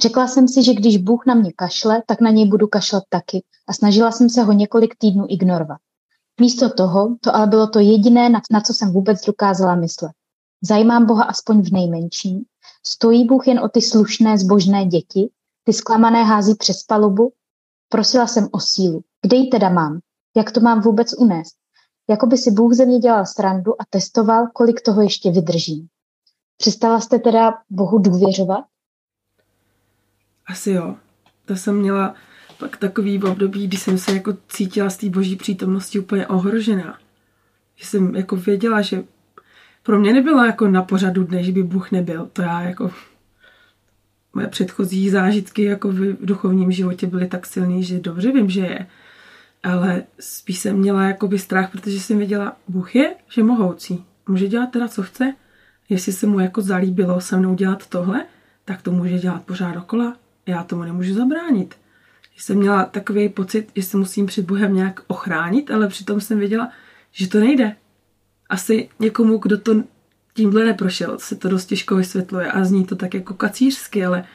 [0.01, 3.43] Řekla jsem si, že když Bůh na mě kašle, tak na něj budu kašlat taky
[3.67, 5.77] a snažila jsem se ho několik týdnů ignorovat.
[6.41, 10.11] Místo toho, to ale bylo to jediné, na, na co jsem vůbec dokázala myslet.
[10.63, 12.45] Zajímám Boha aspoň v nejmenším.
[12.85, 15.29] Stojí Bůh jen o ty slušné, zbožné děti,
[15.63, 17.33] ty zklamané hází přes palubu.
[17.89, 19.01] Prosila jsem o sílu.
[19.21, 19.99] Kde ji teda mám?
[20.37, 21.55] Jak to mám vůbec unést?
[22.09, 25.87] Jako by si Bůh ze mě dělal srandu a testoval, kolik toho ještě vydržím.
[26.57, 28.65] Přestala jste teda Bohu důvěřovat?
[30.49, 30.95] Asi jo.
[31.45, 32.15] To jsem měla
[32.59, 36.99] pak takový období, kdy jsem se jako cítila z té boží přítomnosti úplně ohrožená.
[37.75, 39.03] Že jsem jako věděla, že
[39.83, 42.29] pro mě nebylo jako na pořadu dne, že by Bůh nebyl.
[42.33, 42.91] To já jako
[44.33, 48.87] moje předchozí zážitky jako v duchovním životě byly tak silný, že dobře vím, že je.
[49.63, 54.05] Ale spíš jsem měla jakoby strach, protože jsem věděla, Bůh je že mohoucí.
[54.27, 55.33] Může dělat teda, co chce.
[55.89, 58.25] Jestli se mu jako zalíbilo se mnou dělat tohle,
[58.65, 60.15] tak to může dělat pořád dokola
[60.49, 61.75] já tomu nemůžu zabránit.
[62.37, 66.69] Jsem měla takový pocit, že se musím před Bohem nějak ochránit, ale přitom jsem věděla,
[67.11, 67.75] že to nejde.
[68.49, 69.83] Asi někomu, kdo to
[70.33, 74.25] tímhle neprošel, se to dost těžko vysvětluje a zní to tak jako kacířsky, ale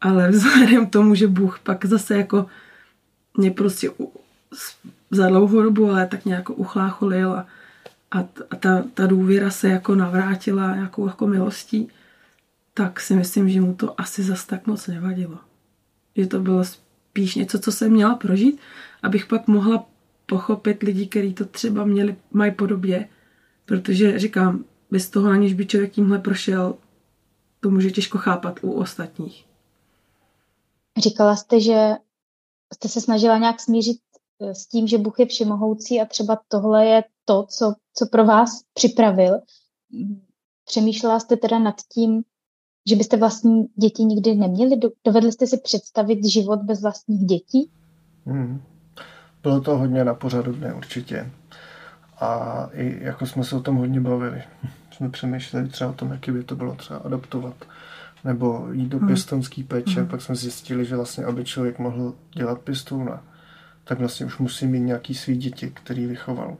[0.00, 2.46] ale vzhledem k tomu, že Bůh pak zase jako
[3.36, 4.12] mě prostě u,
[5.10, 7.46] za dlouhou dobu, ale tak nějak uchlácholil a,
[8.10, 8.18] a,
[8.50, 11.88] a ta, ta důvěra se jako navrátila jako, jako milostí,
[12.74, 15.38] tak si myslím, že mu to asi zas tak moc nevadilo.
[16.16, 18.60] Že to bylo spíš něco, co jsem měla prožít,
[19.02, 19.86] abych pak mohla
[20.26, 23.08] pochopit lidi, kteří to třeba měli, mají podobě,
[23.64, 26.74] protože říkám, bez toho, aniž by člověk tímhle prošel,
[27.60, 29.46] to může těžko chápat u ostatních.
[30.98, 31.90] Říkala jste, že
[32.74, 33.96] jste se snažila nějak smířit
[34.40, 38.24] eh, s tím, že Bůh je všemohoucí a třeba tohle je to, co, co pro
[38.24, 39.34] vás připravil.
[40.64, 42.22] Přemýšlela jste teda nad tím,
[42.88, 44.76] že byste vlastní děti nikdy neměli?
[45.04, 47.70] Dovedli jste si představit život bez vlastních dětí?
[48.26, 48.62] Hmm.
[49.42, 51.30] Bylo to hodně na pořadu dne určitě.
[52.20, 54.42] A i jako jsme se o tom hodně bavili.
[54.96, 57.54] jsme přemýšleli třeba o tom, jaký by to bylo třeba adaptovat
[58.24, 59.06] nebo jít do hmm.
[59.06, 60.08] pěstonský péče, hmm.
[60.08, 63.24] pak jsme zjistili, že vlastně, aby člověk mohl dělat pěstouna,
[63.84, 66.56] tak vlastně už musí mít nějaký svý děti, který vychoval.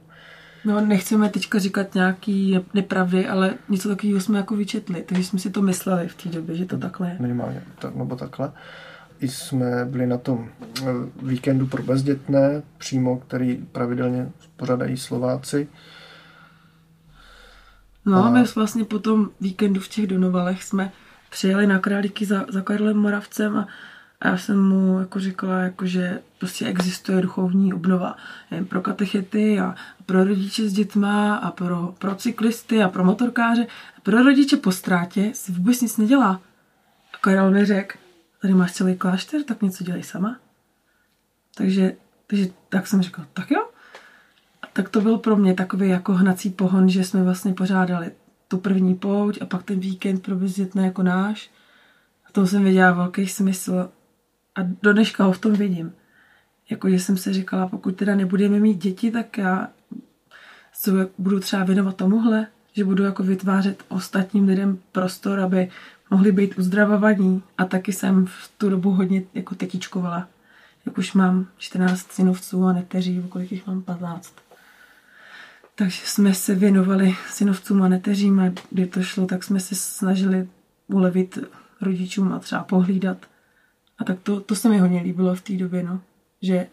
[0.65, 5.49] No, nechceme teďka říkat nějaký nepravdy, ale něco takového jsme jako vyčetli, takže jsme si
[5.49, 7.17] to mysleli v té době, že to takhle je.
[7.19, 8.51] Minimálně, tak, nebo takhle.
[9.19, 10.49] I jsme byli na tom
[10.81, 10.85] eh,
[11.23, 15.67] víkendu pro bezdětné, přímo, který pravidelně pořádají Slováci.
[18.05, 20.91] No a my vlastně po tom víkendu v těch Donovalech jsme
[21.29, 23.67] přijeli na Králíky za, za Karlem Moravcem a,
[24.21, 28.17] a já jsem mu jako říkala, jako, že prostě existuje duchovní obnova
[28.51, 33.67] jen pro katechety a pro rodiče s dětma a pro, pro cyklisty a pro motorkáře.
[33.97, 36.41] A pro rodiče po ztrátě si vůbec nic nedělá.
[37.13, 37.97] A Karel mi řekl,
[38.41, 40.37] tady máš celý klášter, tak něco dělej sama.
[41.55, 41.93] Takže,
[42.27, 43.69] takže tak jsem říkal, tak jo.
[44.61, 48.11] A tak to byl pro mě takový jako hnací pohon, že jsme vlastně pořádali
[48.47, 51.51] tu první pouť a pak ten víkend pro bezdětné jako náš.
[52.29, 53.89] A tomu jsem viděla velký smysl
[54.55, 55.93] a do dneška ho v tom vidím.
[56.69, 59.69] Jako, že jsem se říkala, pokud teda nebudeme mít děti, tak já
[60.73, 65.69] se budu třeba věnovat tomuhle, že budu jako vytvářet ostatním lidem prostor, aby
[66.09, 67.43] mohli být uzdravovaní.
[67.57, 70.27] A taky jsem v tu dobu hodně jako tetičkovala.
[70.85, 74.33] Jak už mám 14 synovců a neteří, kolik jich mám 15.
[75.75, 80.47] Takže jsme se věnovali synovcům a neteřím a kdy to šlo, tak jsme se snažili
[80.87, 81.37] ulevit
[81.81, 83.17] rodičům a třeba pohlídat.
[84.01, 86.01] A tak to, to se mi hodně líbilo v té době, no.
[86.41, 86.67] že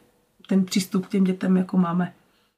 [0.49, 2.15] ten přístup k těm dětem jako máme.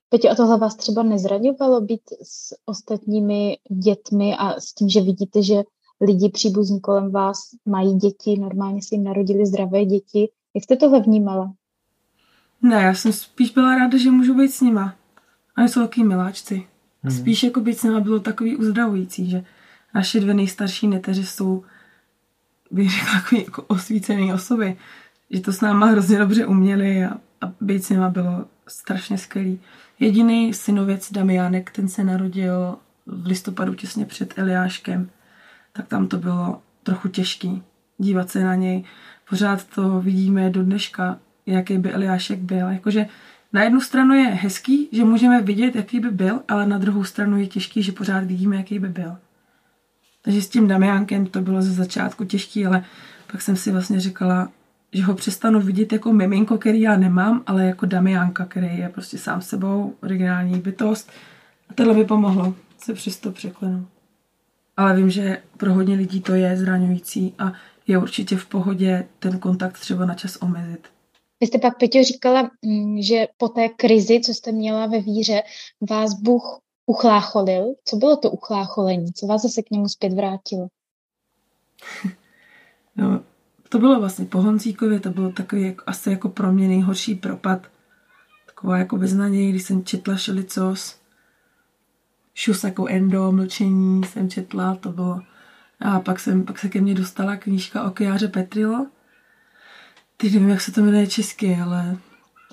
[0.09, 5.43] Peťo, a tohle vás třeba nezraďovalo být s ostatními dětmi a s tím, že vidíte,
[5.43, 5.55] že
[6.01, 10.29] lidi příbuzní kolem vás mají děti, normálně si jim narodili zdravé děti.
[10.55, 11.53] Jak jste tohle vnímala?
[12.63, 14.95] Ne, já jsem spíš byla ráda, že můžu být s nima.
[15.59, 16.67] Oni jsou takový miláčci.
[17.03, 17.19] Hmm.
[17.19, 19.45] Spíš jako být s nima bylo takový uzdravující, že
[19.95, 21.63] naše dvě nejstarší neteři jsou,
[22.71, 24.77] bych řekla, takový jako osvícený osoby.
[25.31, 29.61] Že to s náma hrozně dobře uměli a, a být s nima bylo strašně skvělý.
[30.01, 35.11] Jediný synověc Damiánek, ten se narodil v listopadu těsně před Eliáškem,
[35.73, 37.63] tak tam to bylo trochu těžký
[38.01, 38.85] dívat se na něj.
[39.31, 42.69] Pořád to vidíme do dneška, jaký by Eliášek byl.
[42.69, 43.07] Jakože
[43.53, 47.39] na jednu stranu je hezký, že můžeme vidět, jaký by byl, ale na druhou stranu
[47.39, 49.17] je těžký, že pořád vidíme, jaký by byl.
[50.23, 52.85] Takže s tím Damiánkem to bylo ze začátku těžký, ale
[53.33, 54.49] pak jsem si vlastně říkala,
[54.93, 59.19] že ho přestanu vidět jako miminko, který já nemám, ale jako Damiánka, který je prostě
[59.19, 61.11] sám sebou, originální bytost.
[61.69, 63.89] A tohle mi pomohlo se přesto překlenout.
[64.77, 67.53] Ale vím, že pro hodně lidí to je zraňující a
[67.87, 70.89] je určitě v pohodě ten kontakt třeba na čas omezit.
[71.41, 75.43] Vy jste pak, Peťo, říkala, mm, že po té krizi, co jste měla ve víře,
[75.91, 77.75] vás Bůh uchlácholil.
[77.85, 79.13] Co bylo to uchlácholení?
[79.13, 80.69] Co vás zase k němu zpět vrátilo?
[82.97, 83.21] No,
[83.69, 87.67] to bylo vlastně po Honzíkově, to bylo takový jako, asi jako pro mě nejhorší propad.
[88.47, 90.97] Taková jako beznaděj, když jsem četla Šelicos,
[92.35, 95.21] šus jako endo, mlčení jsem četla, to bylo.
[95.81, 98.87] A pak, jsem, pak se ke mně dostala knížka Okiáře Petrilo,
[100.21, 101.97] Teď nevím, jak se to jmenuje česky, ale...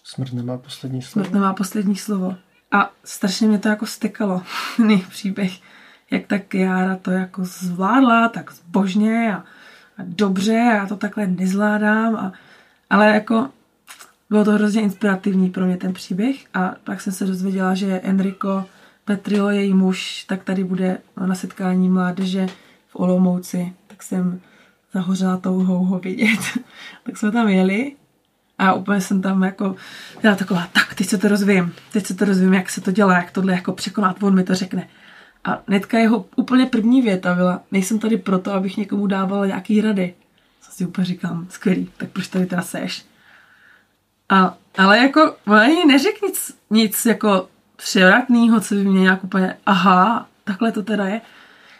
[0.04, 1.26] Smrt nemá poslední slovo.
[1.26, 2.36] Smrt nemá poslední slovo.
[2.72, 4.44] A strašně mě to jako stekalo,
[5.10, 5.52] příběh,
[6.12, 9.38] jak tak Jára to jako zvládla, tak zbožně a,
[9.98, 12.34] a dobře, a já to takhle nezvládám, a,
[12.90, 13.50] ale jako
[14.30, 18.66] bylo to hrozně inspirativní pro mě ten příběh a pak jsem se dozvěděla, že Enrico
[19.06, 22.48] Petrilo, její muž, tak tady bude na setkání mládeže
[22.88, 24.42] v Olomouci, tak jsem
[24.94, 26.40] zahořela touhou ho vidět.
[27.04, 27.96] tak jsme tam jeli
[28.58, 29.76] a úplně jsem tam jako
[30.22, 33.18] byla taková, tak teď se to rozvím, teď se to rozvím, jak se to dělá,
[33.18, 34.88] jak tohle jako překonat, on mi to řekne.
[35.44, 40.14] A netka jeho úplně první věta byla, nejsem tady proto, abych někomu dával nějaký rady.
[40.62, 43.06] si úplně říkám, skvělý, tak proč tady teda seš?
[44.30, 49.58] A, ale jako, ona ani neřekl nic, nic jako převratného, co by mě nějak úplně,
[49.66, 51.22] aha, takhle to teda je.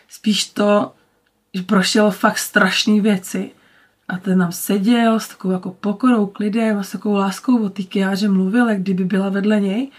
[0.10, 0.94] Spíš to,
[1.54, 3.52] že prošel fakt strašné věci.
[4.08, 7.72] A ten nám seděl s takovou jako pokorou, klidem a s takovou láskou o
[8.16, 9.92] že mluvil, jak kdyby byla vedle něj.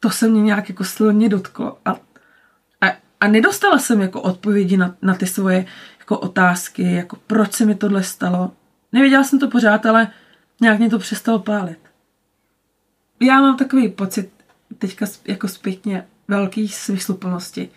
[0.00, 1.78] To se mě nějak jako silně dotklo.
[1.84, 1.90] A,
[2.80, 2.86] a,
[3.20, 5.66] a nedostala jsem jako odpovědi na, na ty svoje
[5.98, 8.52] jako otázky, jako proč se mi tohle stalo.
[8.92, 10.08] Nevěděla jsem to pořád, ale
[10.60, 11.78] nějak mě to přestalo pálit.
[13.20, 14.30] Já mám takový pocit
[14.78, 17.70] teďka jako zpětně velký smysluplnosti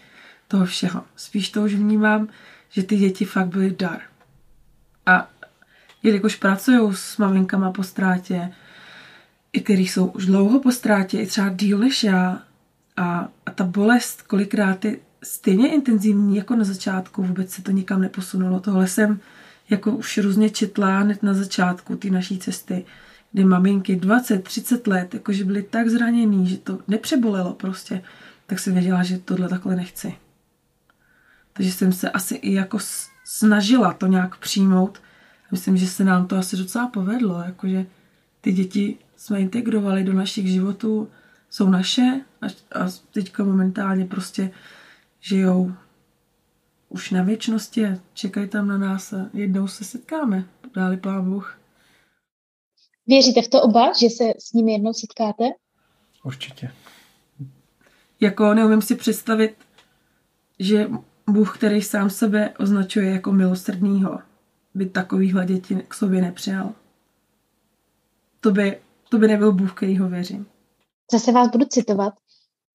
[0.47, 1.03] toho všeho.
[1.15, 2.27] Spíš to už vnímám,
[2.69, 4.10] že ty děti fakt byly dar.
[5.05, 5.29] A
[6.03, 8.53] jelikož pracuju s maminkama po ztrátě,
[9.53, 12.41] i který jsou už dlouho po ztrátě, i třeba díl než já,
[12.97, 18.01] a, a ta bolest kolikrát je stejně intenzivní jako na začátku, vůbec se to nikam
[18.01, 18.59] neposunulo.
[18.59, 19.19] Tohle jsem
[19.69, 22.85] jako už různě četla hned na začátku té naší cesty,
[23.31, 28.03] kdy maminky 20-30 let, jakože byly tak zraněný, že to nepřebolelo prostě,
[28.45, 30.15] tak jsem věděla, že tohle takhle nechci.
[31.53, 32.79] Takže jsem se asi i jako
[33.31, 35.01] snažila to nějak přijmout.
[35.51, 37.85] Myslím, že se nám to asi docela povedlo, jakože
[38.41, 41.09] ty děti jsme integrovali do našich životů,
[41.49, 42.45] jsou naše a,
[42.79, 44.51] a teďka momentálně prostě
[45.19, 45.73] žijou
[46.89, 51.59] už na věčnosti a čekají tam na nás a jednou se setkáme, dáli pán Bůh.
[53.07, 55.43] Věříte v to oba, že se s nimi jednou setkáte?
[56.23, 56.71] Určitě.
[58.19, 59.55] Jako neumím si představit,
[60.59, 60.89] že
[61.33, 64.19] Bůh, který sám sebe označuje jako milosrdnýho,
[64.73, 66.73] by takovýhle děti k sobě nepřijal.
[68.39, 70.45] To by, to by nebyl Bůh, kterýho věřím.
[71.11, 72.13] Zase vás budu citovat.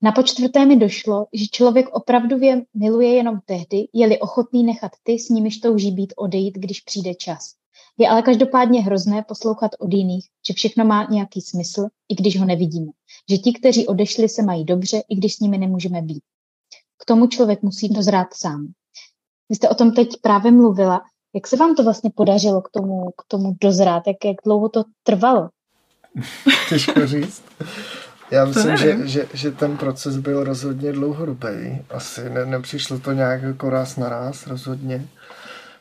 [0.02, 5.28] Na počtvrté mi došlo, že člověk opravdově miluje jenom tehdy, je-li ochotný nechat ty, s
[5.28, 7.54] nimiž touží být odejít, když přijde čas.
[7.98, 12.46] Je ale každopádně hrozné poslouchat od jiných, že všechno má nějaký smysl, i když ho
[12.46, 12.92] nevidíme.
[13.30, 16.22] Že ti, kteří odešli, se mají dobře, i když s nimi nemůžeme být.
[17.02, 18.66] K tomu člověk musí dozrát sám.
[19.48, 21.00] Vy jste o tom teď právě mluvila.
[21.34, 24.02] Jak se vám to vlastně podařilo k tomu, k tomu dozrát?
[24.06, 25.48] Jak, jak dlouho to trvalo?
[26.68, 27.42] Těžko říct.
[28.30, 31.84] Já myslím, že, že, že ten proces byl rozhodně dlouhodobý.
[31.90, 35.06] Asi ne, nepřišlo to nějak jako ráz na ráz, rozhodně.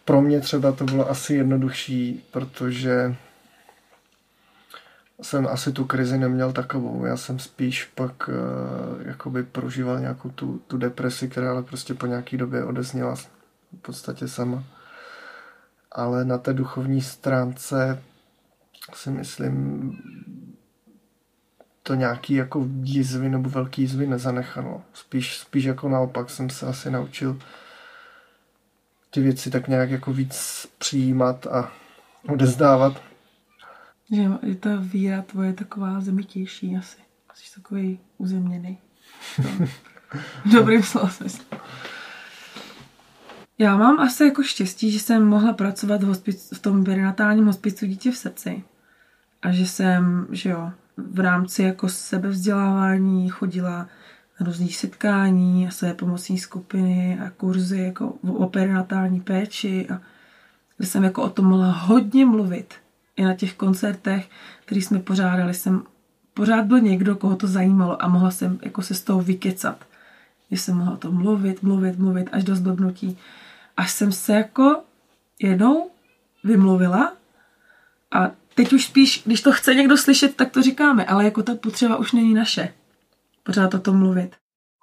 [0.06, 3.15] Pro mě třeba to bylo asi jednodušší, protože
[5.21, 7.06] jsem asi tu krizi neměl takovou.
[7.06, 12.06] Já jsem spíš pak uh, jakoby prožíval nějakou tu, tu depresi, která ale prostě po
[12.06, 13.28] nějaký době odezněla v
[13.82, 14.63] podstatě sama.
[15.91, 18.01] Ale na té duchovní stránce
[18.93, 19.91] si myslím,
[21.84, 24.82] to nějaký jako jizvy nebo velký jizvy nezanechalo.
[24.93, 27.39] Spíš, spíš jako naopak jsem se asi naučil
[29.10, 31.71] ty věci tak nějak jako víc přijímat a
[32.30, 33.01] odezdávat.
[34.12, 36.98] Že je ta víra tvoje taková zemitější asi.
[37.34, 38.78] Jsi takový uzemněný.
[40.52, 41.10] Dobrým slova
[43.58, 47.86] Já mám asi jako štěstí, že jsem mohla pracovat v, hospic, v tom perinatálním hospicu
[47.86, 48.63] Dítě v srdci.
[49.41, 53.88] A že jsem, že jo, v rámci jako sebevzdělávání chodila
[54.39, 60.02] na různých setkání a své pomocní skupiny a kurzy jako o perinatální péči a
[60.78, 62.74] kde jsem jako o tom mohla hodně mluvit.
[63.17, 64.30] I na těch koncertech,
[64.65, 65.84] které jsme pořádali, jsem
[66.34, 69.86] pořád byl někdo, koho to zajímalo a mohla jsem jako se z toho vykecat.
[70.51, 73.17] Že jsem mohla o tom mluvit, mluvit, mluvit až do zblbnutí.
[73.78, 74.84] Až jsem se jako
[75.39, 75.91] jednou
[76.43, 77.13] vymluvila
[78.12, 81.56] a teď už spíš, když to chce někdo slyšet, tak to říkáme, ale jako ta
[81.56, 82.73] potřeba už není naše.
[83.43, 84.36] Pořád o tom mluvit.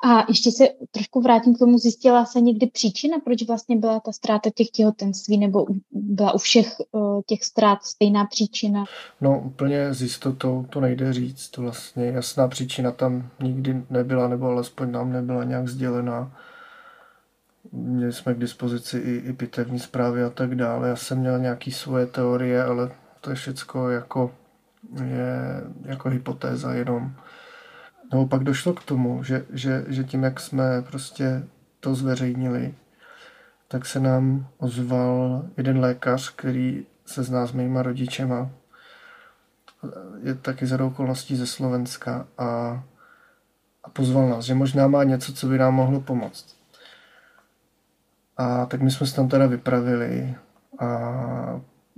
[0.05, 4.13] A ještě se trošku vrátím k tomu, zjistila se někdy příčina, proč vlastně byla ta
[4.13, 8.85] ztráta těch těhotenství, nebo byla u všech uh, těch ztrát stejná příčina?
[9.21, 11.57] No úplně s jistotou to nejde říct.
[11.57, 16.37] Vlastně jasná příčina tam nikdy nebyla, nebo alespoň nám nebyla nějak sdělená.
[17.73, 20.89] Měli jsme k dispozici i, i pitevní zprávy a tak dále.
[20.89, 24.31] Já jsem měl nějaký svoje teorie, ale to je všecko jako,
[25.05, 27.13] je jako hypotéza jenom.
[28.13, 31.43] Nebo pak došlo k tomu, že, že, že tím, jak jsme prostě
[31.81, 32.75] to zveřejnili,
[33.69, 38.51] tak se nám ozval jeden lékař, který se zná s mýma rodičema,
[40.23, 42.47] je taky za okolností ze Slovenska a,
[43.85, 46.57] a pozval nás, že možná má něco, co by nám mohlo pomoct.
[48.37, 50.35] A tak my jsme se tam teda vypravili
[50.79, 50.87] a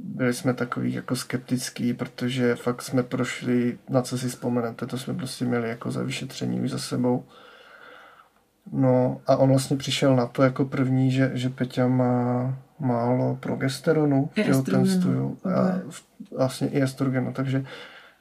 [0.04, 5.14] byli jsme takový jako skeptický, protože fakt jsme prošli, na co si vzpomenete, to jsme
[5.14, 7.24] prostě měli jako za vyšetření už za sebou.
[8.72, 14.30] No a on vlastně přišel na to jako první, že, že Peťa má, málo progesteronu
[14.32, 15.10] v těhotenství
[15.54, 15.80] a
[16.36, 17.64] vlastně i estrogenu, takže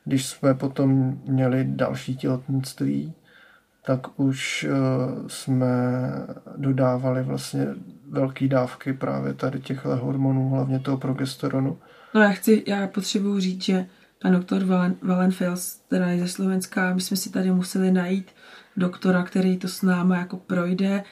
[0.06, 3.14] když jsme potom měli další těhotenství,
[3.86, 5.68] tak už uh, jsme
[6.58, 7.68] dodávali vlastně
[8.10, 11.78] velké dávky právě tady těchto hormonů, hlavně toho progesteronu.
[12.14, 13.86] No já chci, já potřebuji říct, že
[14.22, 18.28] pan doktor Valen, Valenfels, která je ze Slovenska, my jsme si tady museli najít
[18.78, 21.04] doktora, který to s náma jako projde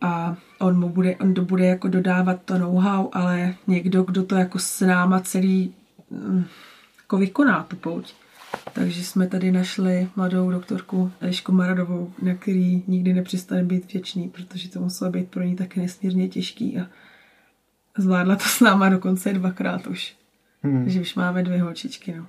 [0.00, 4.58] a on mu bude, on bude jako dodávat to know-how, ale někdo, kdo to jako
[4.58, 5.74] s náma celý
[6.10, 6.44] mm,
[7.02, 8.14] jako vykoná tu pouť.
[8.74, 14.68] Takže jsme tady našli mladou doktorku Elišku Maradovou, na který nikdy nepřestane být věčný, protože
[14.68, 16.86] to muselo být pro ní taky nesmírně těžký a
[17.98, 20.16] zvládla to s náma dokonce dvakrát už.
[20.62, 20.84] Hmm.
[20.84, 22.14] Takže už máme dvě holčičky.
[22.14, 22.26] No.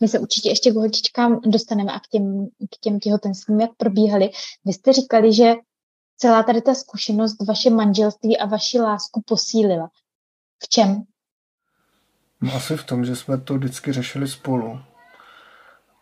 [0.00, 4.30] My se určitě ještě k holčičkám dostaneme a k těm, k těm těhotenstvím, jak probíhaly.
[4.64, 5.52] Vy jste říkali, že
[6.16, 9.90] celá tady ta zkušenost vaše manželství a vaši lásku posílila.
[10.62, 11.02] V čem?
[12.40, 14.80] No asi v tom, že jsme to vždycky řešili spolu.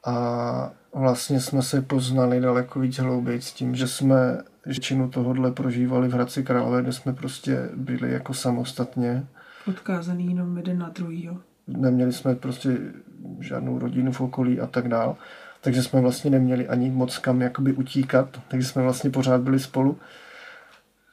[0.07, 6.09] A vlastně jsme se poznali daleko víc hlouběji s tím, že jsme většinu tohohle prožívali
[6.09, 9.27] v Hradci Králové, kde jsme prostě byli jako samostatně.
[9.69, 11.39] Odkázaný jenom jeden na druhýho.
[11.67, 12.79] Neměli jsme prostě
[13.41, 15.17] žádnou rodinu v okolí a tak dál.
[15.61, 19.99] Takže jsme vlastně neměli ani moc kam jakoby utíkat, takže jsme vlastně pořád byli spolu.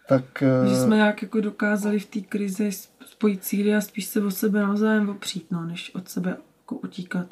[0.07, 0.23] Tak,
[0.69, 2.71] že jsme nějak jako dokázali v té krizi
[3.05, 7.27] spojit síly a spíš se o sebe navzájem opřít, no, než od sebe jako utíkat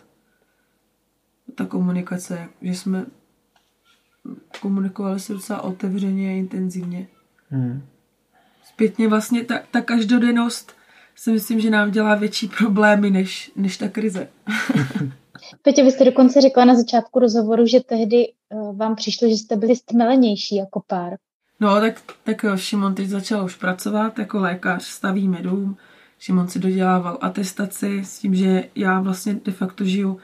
[1.55, 3.05] ta komunikace, že jsme
[4.61, 7.07] komunikovali se docela otevřeně a intenzivně.
[7.49, 7.81] Hmm.
[8.63, 10.71] Zpětně vlastně ta, ta každodennost
[11.15, 14.27] si myslím, že nám dělá větší problémy než, než ta krize.
[15.61, 19.55] Petě, vy jste dokonce řekla na začátku rozhovoru, že tehdy uh, vám přišlo, že jste
[19.55, 21.13] byli stmelenější jako pár.
[21.59, 25.77] No, tak, tak jo, Šimon teď začal už pracovat jako lékař, stavíme dům.
[26.19, 30.19] Šimon si dodělával atestaci s tím, že já vlastně de facto žiju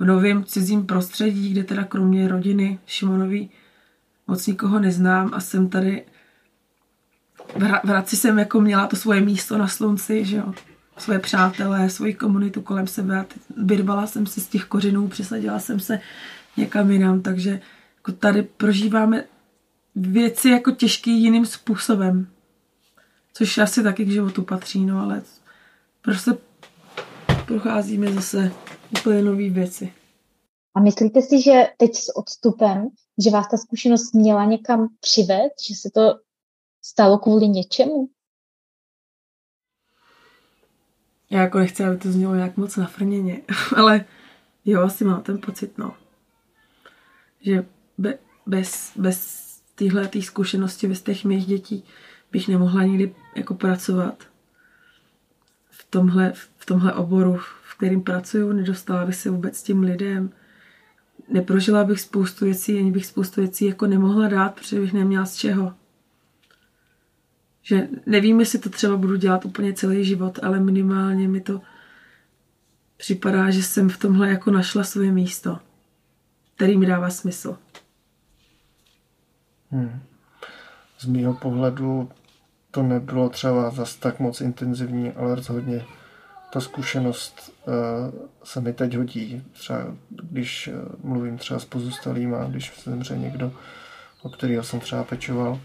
[0.00, 3.50] v novém cizím prostředí, kde teda kromě rodiny Šimonový
[4.26, 6.04] moc nikoho neznám a jsem tady
[7.56, 10.54] v Hradci jsem jako měla to svoje místo na slunci, že jo,
[10.98, 13.26] svoje přátelé, svoji komunitu kolem sebe a
[13.56, 16.00] vyrvala jsem se z těch kořenů, přesadila jsem se
[16.56, 17.60] někam jinam, takže
[17.96, 19.24] jako tady prožíváme
[19.96, 22.26] věci jako těžký jiným způsobem,
[23.32, 25.22] což asi taky k životu patří, no ale
[26.02, 26.30] prostě
[27.50, 28.52] procházíme zase
[29.00, 29.92] úplně nové věci.
[30.74, 32.88] A myslíte si, že teď s odstupem,
[33.24, 36.00] že vás ta zkušenost měla někam přivést, že se to
[36.82, 38.08] stalo kvůli něčemu?
[41.30, 43.42] Já jako nechci, aby to znělo nějak moc nafrněně,
[43.76, 44.04] ale
[44.64, 45.94] jo, asi mám ten pocit, no.
[47.40, 47.66] Že
[47.98, 49.40] be, bez, bez
[49.74, 51.84] téhle tý zkušenosti, bez těch mých dětí
[52.32, 54.24] bych nemohla nikdy jako pracovat
[55.70, 57.40] v tomhle, v tomhle oboru,
[57.76, 60.30] kterým pracuju, nedostala bych se vůbec tím lidem.
[61.28, 65.36] Neprožila bych spoustu věcí, ani bych spoustu věcí jako nemohla dát, protože bych neměla z
[65.36, 65.74] čeho.
[67.62, 71.60] Že nevím, jestli to třeba budu dělat úplně celý život, ale minimálně mi to
[72.96, 75.58] připadá, že jsem v tomhle jako našla svoje místo,
[76.56, 77.58] který mi dává smysl.
[79.70, 80.02] Hmm.
[80.98, 82.10] Z mýho pohledu
[82.70, 85.84] to nebylo třeba zas tak moc intenzivní, ale rozhodně
[86.52, 87.74] ta zkušenost uh,
[88.44, 89.42] se mi teď hodí.
[89.52, 89.78] Třeba
[90.08, 93.52] když uh, mluvím třeba s pozůstalýma, když zemře někdo,
[94.22, 95.60] o kterého jsem třeba pečoval,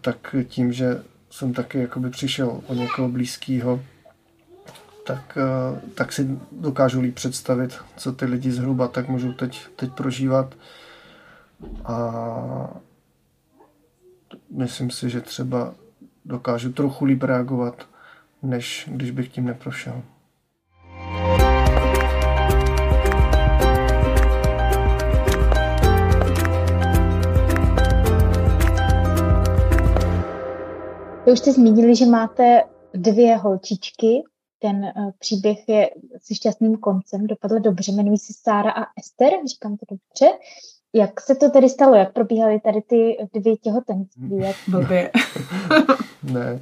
[0.00, 3.80] tak tím, že jsem taky jakoby přišel o někoho blízkého,
[5.06, 5.38] tak,
[5.72, 10.54] uh, tak si dokážu líp představit, co ty lidi zhruba tak můžou teď, teď prožívat.
[11.84, 12.70] A
[14.50, 15.74] myslím si, že třeba
[16.24, 17.86] dokážu trochu líp reagovat
[18.42, 20.02] než když bych tím neprošel.
[31.26, 32.62] Vy už jste zmínili, že máte
[32.94, 34.22] dvě holčičky.
[34.58, 35.90] Ten uh, příběh je
[36.22, 40.38] se šťastným koncem, dopadl dobře, jmenují se Sára a Ester, říkám to dobře.
[40.92, 41.94] Jak se to tedy stalo?
[41.94, 44.36] Jak probíhaly tady ty dvě těhotenství?
[44.36, 44.56] Jak...
[44.68, 45.10] Blbě.
[46.32, 46.60] ne,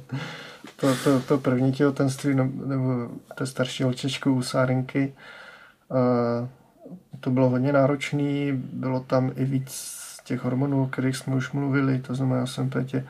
[0.75, 5.13] to, to, to první těhotenství, nebo to starší holčičku u Sárinky,
[5.89, 6.47] uh,
[7.19, 11.99] to bylo hodně náročné, bylo tam i víc těch hormonů, o kterých jsme už mluvili,
[11.99, 13.07] to znamená, já jsem Pétě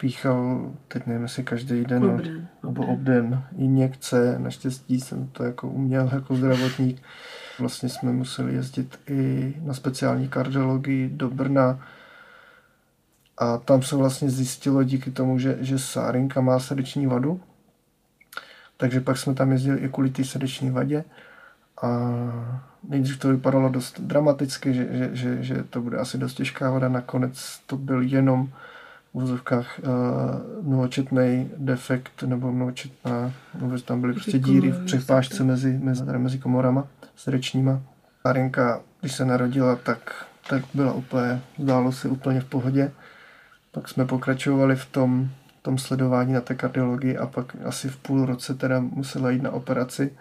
[0.00, 6.10] píchal, teď nevím, jestli každý den, obden, nebo obden, injekce, naštěstí jsem to jako uměl
[6.12, 7.02] jako zdravotník.
[7.58, 11.86] Vlastně jsme museli jezdit i na speciální kardiologii do Brna,
[13.38, 17.40] A tam se vlastně zjistilo díky tomu, že, že Sárinka má srdeční vadu,
[18.76, 21.04] takže pak jsme tam jezdili i kvůli té srdeční vadě.
[21.82, 21.88] A
[22.88, 26.88] nejdřív to vypadalo dost dramaticky, že, že, že, že to bude asi dost těžká voda.
[26.88, 28.46] Nakonec to byl jenom
[29.14, 35.78] v úzovkách uh, mnohočetný defekt nebo mnohočetná, nebo tam byly prostě díry v přepážce mezi,
[35.82, 37.80] mezi, mezi komorama srdečníma.
[38.22, 42.92] Sárinka, když se narodila, tak, tak byla úplně, zdálo se úplně v pohodě.
[43.74, 45.28] Pak jsme pokračovali v tom,
[45.62, 49.50] tom sledování na té kardiologii a pak asi v půl roce teda musela jít na
[49.50, 50.12] operaci,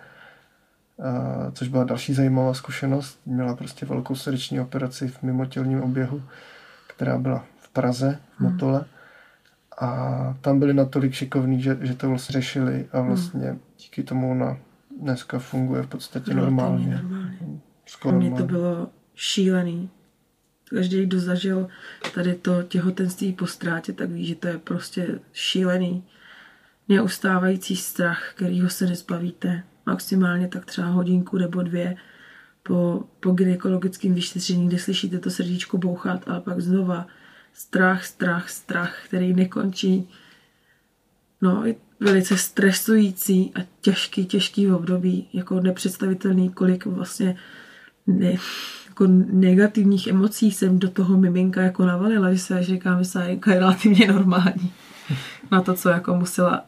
[1.00, 3.20] a, což byla další zajímavá zkušenost.
[3.26, 6.24] Měla prostě velkou srdeční operaci v mimotělním oběhu,
[6.88, 8.52] která byla v Praze, v hmm.
[8.52, 8.86] Motole.
[9.80, 13.08] A tam byli natolik šikovní, že, že to vlastně řešili a hmm.
[13.08, 14.58] vlastně díky tomu ona
[15.02, 16.96] dneska funguje v podstatě normálně.
[16.96, 17.38] normálně.
[17.86, 19.90] Skoro Pro mě to bylo šílený
[20.74, 21.68] každý, kdo zažil
[22.14, 26.04] tady to těhotenství po ztrátě, tak ví, že to je prostě šílený,
[26.90, 29.64] neustávající strach, kterýho se nezbavíte.
[29.86, 31.96] Maximálně tak třeba hodinku nebo dvě
[32.64, 37.08] po, po gynekologickém vyšetření, kde slyšíte to srdíčko bouchat, ale pak znova
[37.54, 40.10] strach, strach, strach, který nekončí.
[41.42, 47.38] No, je velice stresující a těžký, těžký období, jako nepředstavitelný, kolik vlastně
[48.08, 48.36] ne,
[48.94, 53.60] jako negativních emocí jsem do toho miminka jako navalila, že se říkám, že Sájenka je
[53.60, 54.74] relativně normální
[55.52, 56.66] na to, co jako musela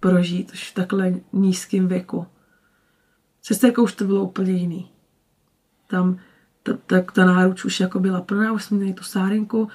[0.00, 2.26] prožít už v takhle nízkém věku.
[3.42, 4.88] Sesterkou už to bylo úplně jiný.
[5.86, 6.18] Tam
[6.62, 9.68] ta, ta, ta náruč už jako byla plná, už jsme měli tu sárenku,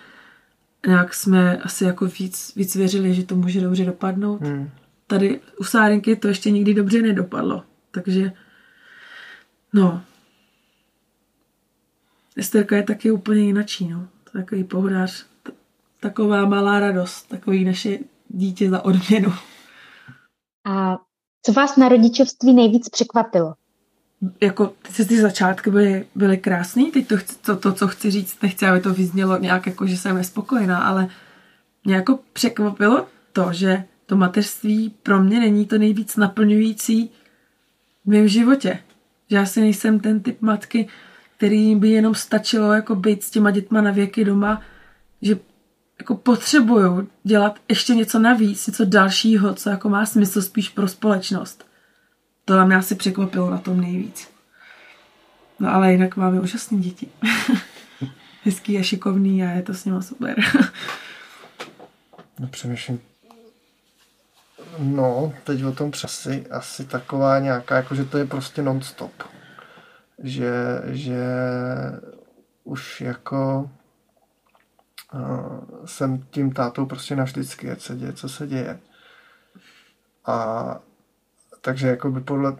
[0.88, 4.42] nějak jsme asi jako víc, víc věřili, že to může dobře dopadnout.
[4.42, 4.70] Hmm.
[5.08, 8.32] Tady u sárenky to ještě nikdy dobře nedopadlo, takže
[9.74, 10.02] no,
[12.38, 14.08] Esterka je taky úplně jinačí, no.
[14.34, 15.26] Takový pohodář,
[16.00, 19.34] taková malá radost, takový naše dítě za odměnu.
[20.66, 20.98] A
[21.46, 23.54] co vás na rodičovství nejvíc překvapilo?
[24.42, 28.66] Jako ty, ty začátky byly, byly krásný, teď to, to, to, co chci říct, nechci,
[28.66, 31.08] aby to vyznělo nějak jako, že jsem nespokojená, ale
[31.84, 37.12] mě jako překvapilo to, že to mateřství pro mě není to nejvíc naplňující
[38.06, 38.80] v mém životě.
[39.30, 40.88] Že já si nejsem ten typ matky,
[41.38, 44.62] který by jenom stačilo jako být s těma dětma na věky doma,
[45.22, 45.40] že
[46.00, 51.66] jako potřebuju dělat ještě něco navíc, něco dalšího, co jako má smysl spíš pro společnost.
[52.46, 54.28] To mě asi překvapilo na tom nejvíc.
[55.60, 57.08] No ale jinak máme úžasné děti.
[58.44, 60.36] Hezký a šikovný a je to s nimi super.
[62.40, 63.00] no přemýšlím.
[64.80, 69.12] No, teď o tom přesy asi taková nějaká, jako že to je prostě non-stop
[70.20, 71.26] že, že
[72.64, 73.70] už jako
[75.14, 78.80] uh, jsem tím tátou prostě navždycky, ať se děje, co se děje.
[80.26, 80.80] A
[81.62, 82.56] takže jako by podle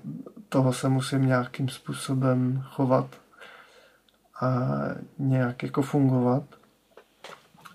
[0.50, 3.08] toho se musím nějakým způsobem chovat
[4.42, 4.70] a
[5.20, 6.44] nějak jako fungovat.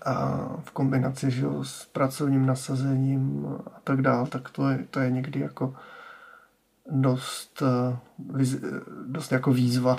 [0.05, 5.11] A v kombinaci že s pracovním nasazením a tak dále, tak to je, to je
[5.11, 5.75] někdy jako
[6.91, 7.97] dost, eh,
[9.07, 9.97] dost jako výzva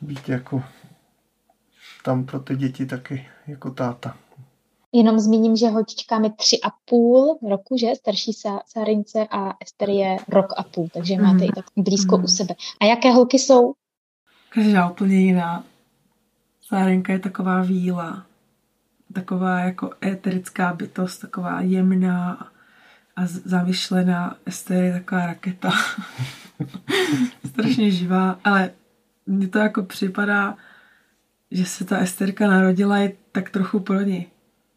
[0.00, 0.62] být jako
[2.04, 4.16] tam pro ty děti taky jako táta.
[4.92, 7.86] Jenom zmíním, že holčička mi tři a půl roku, že?
[7.96, 8.32] Starší
[8.66, 11.22] Sárince a Ester je rok a půl, takže mm.
[11.22, 12.24] máte i tak blízko mm.
[12.24, 12.54] u sebe.
[12.80, 13.74] A jaké holky jsou?
[14.54, 15.64] Každá úplně jiná.
[16.60, 18.26] Sárinka je taková víla,
[19.14, 22.51] taková jako éterická bytost, taková jemná,
[23.16, 24.36] a zamyšlená.
[24.46, 25.70] Ester je taková raketa.
[27.46, 28.70] Strašně živá, ale
[29.26, 30.56] mně to jako připadá,
[31.50, 34.26] že se ta Esterka narodila je tak trochu pro ní.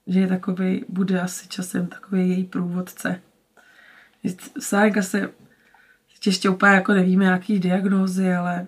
[0.08, 3.22] Že je takový, bude asi časem takový její průvodce.
[4.60, 5.30] Sárenka se
[6.26, 8.68] ještě úplně jako nevíme, jaký diagnózy, ale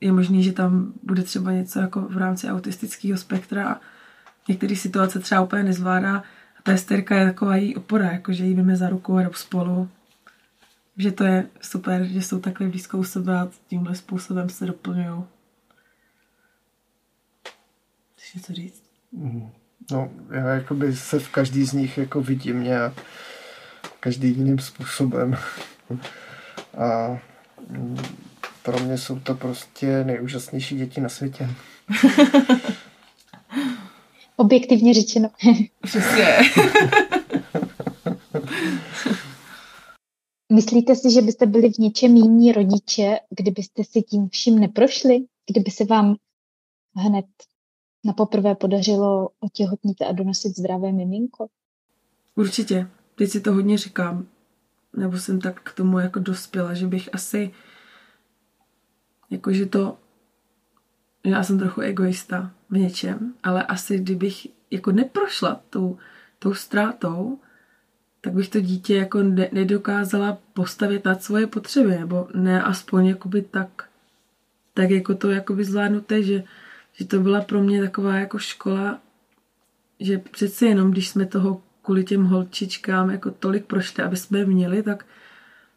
[0.00, 3.80] je možný, že tam bude třeba něco jako v rámci autistického spektra a
[4.48, 6.22] některé situace třeba úplně nezvládá
[6.60, 9.88] a ta Esterka je taková její opora, jako že jdeme za ruku a spolu.
[10.96, 15.24] Že to je super, že jsou takhle blízko u sebe a tímhle způsobem se doplňují.
[18.16, 18.82] Chceš něco říct?
[19.12, 19.50] Mhm.
[19.90, 22.92] No, já jakoby se v každý z nich jako vidím nějak
[24.00, 25.36] každý jiným způsobem.
[26.78, 27.18] A
[27.68, 27.98] mm,
[28.62, 31.50] pro mě jsou to prostě nejúžasnější děti na světě.
[34.40, 35.30] Objektivně řečeno.
[35.82, 36.26] Přesně.
[40.52, 45.18] Myslíte si, že byste byli v něčem jiní rodiče, kdybyste si tím vším neprošli?
[45.50, 46.16] Kdyby se vám
[46.96, 47.26] hned
[48.04, 51.46] na poprvé podařilo otěhotnit a donosit zdravé miminko?
[52.34, 52.90] Určitě.
[53.14, 54.26] Teď si to hodně říkám.
[54.96, 57.50] Nebo jsem tak k tomu jako dospěla, že bych asi
[59.30, 59.98] jakože to
[61.24, 65.98] já jsem trochu egoista v něčem, ale asi kdybych jako neprošla tou,
[66.38, 67.38] tou ztrátou,
[68.20, 73.42] tak bych to dítě jako ne, nedokázala postavit nad svoje potřeby, nebo ne aspoň jakoby
[73.42, 73.88] tak,
[74.74, 76.44] tak jako to jakoby zvládnuté, že,
[76.92, 78.98] že to byla pro mě taková jako škola,
[80.00, 84.82] že přece jenom, když jsme toho kvůli těm holčičkám jako tolik prošli, aby jsme měli,
[84.82, 85.06] tak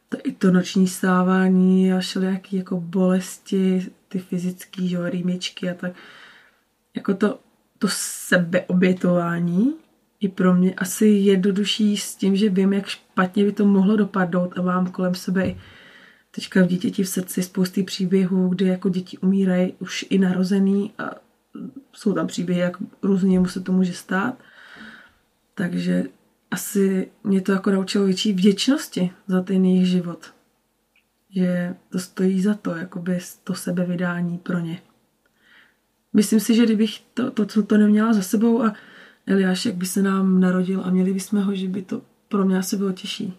[0.09, 5.93] to, i to noční stávání a všelijaký jako bolesti, ty fyzické, rýmičky a tak.
[6.95, 7.39] Jako to,
[7.79, 9.73] to sebeobětování
[10.21, 14.57] je pro mě asi jednodušší s tím, že vím, jak špatně by to mohlo dopadnout
[14.57, 15.55] a mám kolem sebe
[16.31, 21.11] teďka v dítěti v srdci spousty příběhů, kdy jako děti umírají už i narozený a
[21.93, 24.37] jsou tam příběhy, jak různě se to může stát.
[25.55, 26.03] Takže
[26.51, 30.32] asi mě to jako naučilo větší vděčnosti za ten jejich život.
[31.35, 34.81] Že to stojí za to, jakoby to sebevydání pro ně.
[36.13, 38.73] Myslím si, že kdybych to, to, to, to neměla za sebou a
[39.27, 42.77] Eliášek by se nám narodil a měli bychom ho, že by to pro mě asi
[42.77, 43.33] bylo těžší.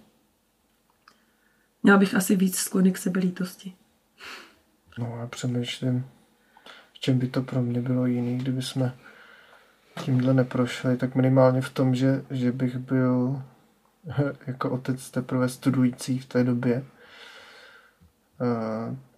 [1.83, 3.75] Měla bych asi víc sklony k sebelítosti.
[4.99, 6.07] No já přemýšlím,
[6.93, 8.95] v čem by to pro mě bylo jiný, kdyby jsme
[10.05, 13.43] tímhle neprošli, tak minimálně v tom, že, že bych byl
[14.47, 16.94] jako otec teprve studující v té době, a,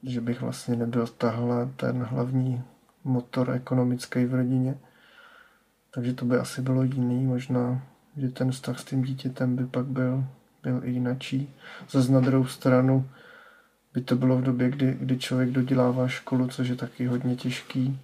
[0.03, 2.63] že bych vlastně nebyl tahle ten hlavní
[3.05, 4.79] motor ekonomický v rodině.
[5.95, 7.83] Takže to by asi bylo jiný, možná,
[8.17, 10.25] že ten vztah s tím dítětem by pak byl,
[10.63, 11.55] byl i jinačí.
[11.91, 13.09] Zase na druhou stranu
[13.95, 18.01] by to bylo v době, kdy, kdy člověk dodělává školu, což je taky hodně těžký.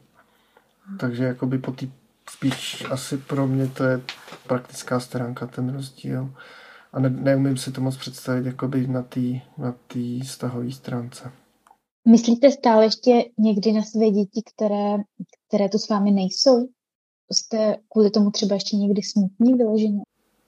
[0.99, 1.87] Takže jakoby po té
[2.31, 4.01] spíš asi pro mě to je
[4.47, 6.35] praktická stránka, ten rozdíl.
[6.93, 9.21] A ne, neumím si to moc představit jakoby na té
[9.59, 11.33] na tý stahové stránce.
[12.09, 14.95] Myslíte stále ještě někdy na své děti, které,
[15.49, 16.69] které tu s vámi nejsou?
[17.33, 20.01] Jste kvůli tomu třeba ještě někdy smutní vyloženě?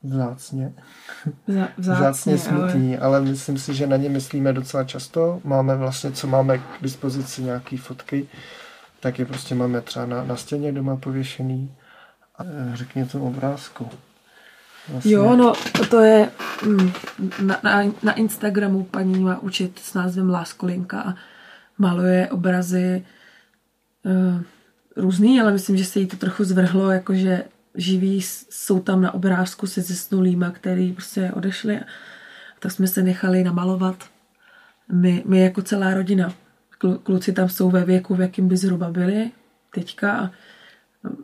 [0.03, 0.75] Vzácně.
[1.47, 3.07] Vzácně, Vzácně smutní, ale...
[3.07, 5.41] ale myslím si, že na ně myslíme docela často.
[5.45, 8.29] Máme vlastně, co máme k dispozici, nějaké fotky
[9.05, 11.75] tak je prostě máme třeba na, na stěně doma pověšený.
[12.37, 13.89] A eh, řekni to obrázku.
[14.89, 15.13] Vlastně.
[15.13, 15.53] Jo, no
[15.91, 16.31] to je
[16.67, 16.93] mm,
[17.41, 21.15] na, na, na Instagramu paní má učit s názvem Láskolinka a
[21.79, 23.05] maluje obrazy
[24.05, 24.43] uh,
[24.97, 29.67] různý, ale myslím, že se jí to trochu zvrhlo, jakože živí jsou tam na obrázku
[29.67, 31.79] se zesnulýma, který prostě odešli.
[31.79, 31.85] A
[32.59, 34.05] tak jsme se nechali namalovat
[34.93, 36.35] my, my jako celá rodina
[37.03, 39.31] kluci tam jsou ve věku, v jakým by zhruba byli
[39.75, 40.31] teďka a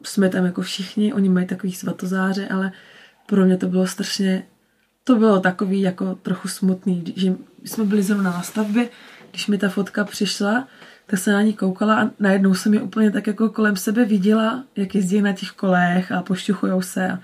[0.03, 2.73] jsme tam jako všichni, oni mají takový svatozáře, ale
[3.31, 4.43] pro mě to bylo strašně,
[5.05, 7.33] to bylo takový jako trochu smutný, že
[7.65, 8.89] jsme byli zrovna na stavbě,
[9.31, 10.69] když mi ta fotka přišla,
[11.07, 14.65] tak se na ní koukala a najednou jsem je úplně tak jako kolem sebe viděla,
[14.77, 17.19] jak jezdí na těch kolech a pošťuchujou se a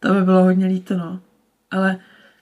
[0.00, 1.20] to by bylo hodně líto, no.
[1.70, 1.98] Ale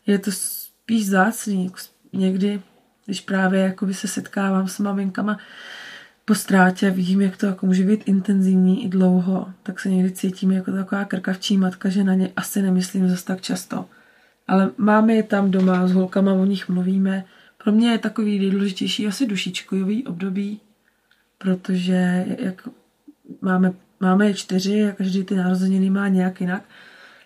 [0.07, 1.73] je to spíš zácný,
[2.13, 2.63] někdy
[3.07, 5.39] když právě jakoby se setkávám s maminkama
[6.25, 10.53] po ztrátě vidím, jak to jako může být intenzivní i dlouho, tak se někdy cítím
[10.53, 13.87] jako taková krkavčí matka, že na ně asi nemyslím zase tak často.
[14.49, 17.25] Ale máme je tam doma, s holkama o nich mluvíme.
[17.64, 20.61] Pro mě je takový nejdůležitější asi dušičkový období,
[21.39, 22.68] protože jak
[23.41, 26.62] máme, máme je čtyři a každý ty narozeniny má nějak jinak,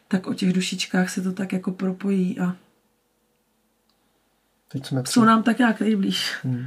[0.09, 2.57] tak o těch dušičkách se to tak jako propojí a
[4.75, 6.37] Teď jsme Jsou nám tak nějak nejblíž.
[6.43, 6.67] Hmm.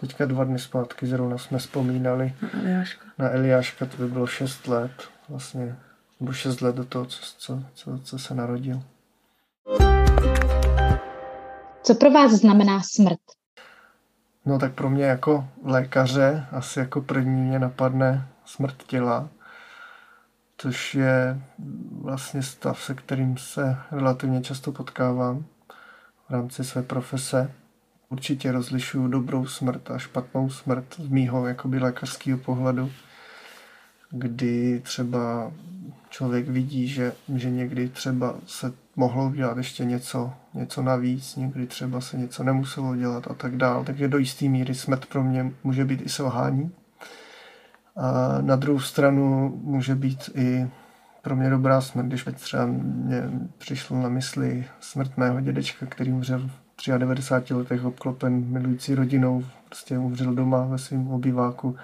[0.00, 3.04] Teďka dva dny zpátky zrovna jsme vzpomínali na Eliáška.
[3.18, 4.92] Na Eliáška to by bylo 6 let,
[5.28, 5.76] vlastně,
[6.20, 8.82] nebo 6 let do toho, co, co, co, co se narodil.
[11.82, 13.18] Co pro vás znamená smrt?
[14.46, 19.28] No tak pro mě jako lékaře asi jako první mě napadne smrt těla,
[20.56, 21.40] což je
[22.02, 25.44] vlastně stav, se kterým se relativně často potkávám
[26.28, 27.50] v rámci své profese.
[28.10, 32.90] Určitě rozlišuju dobrou smrt a špatnou smrt z mýho jakoby lékařského pohledu,
[34.10, 35.52] kdy třeba
[36.10, 42.00] člověk vidí, že, že někdy třeba se mohlo udělat ještě něco, něco navíc, někdy třeba
[42.00, 43.84] se něco nemuselo dělat a tak dál.
[43.84, 46.70] Takže do jisté míry smrt pro mě může být i selhání.
[47.96, 50.68] A na druhou stranu může být i
[51.22, 56.50] pro mě dobrá smrt, když třeba mě přišlo na mysli smrt mého dědečka, který umřel
[56.86, 61.76] 93 letech obklopen milující rodinou, prostě umřel doma ve svém obýváku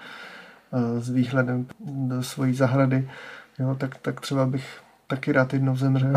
[0.98, 3.10] s výhledem do svojí zahrady,
[3.58, 6.14] jo, tak, tak třeba bych taky rád jednou zemřel.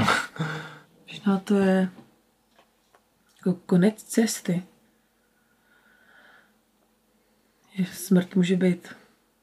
[1.07, 1.89] Možná to je
[3.37, 4.63] jako konec cesty.
[7.91, 8.87] Smrt může být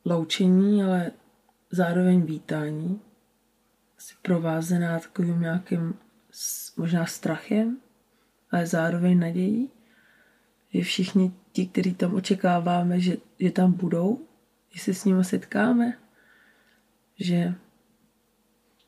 [0.05, 1.11] loučení, ale
[1.71, 3.01] zároveň vítání.
[3.99, 5.95] Asi provázená takovým nějakým
[6.77, 7.77] možná strachem,
[8.55, 9.71] ale zároveň nadějí.
[10.75, 14.27] Že všichni ti, kteří tam očekáváme, že, že tam budou,
[14.71, 15.99] že se s nimi setkáme,
[17.21, 17.55] že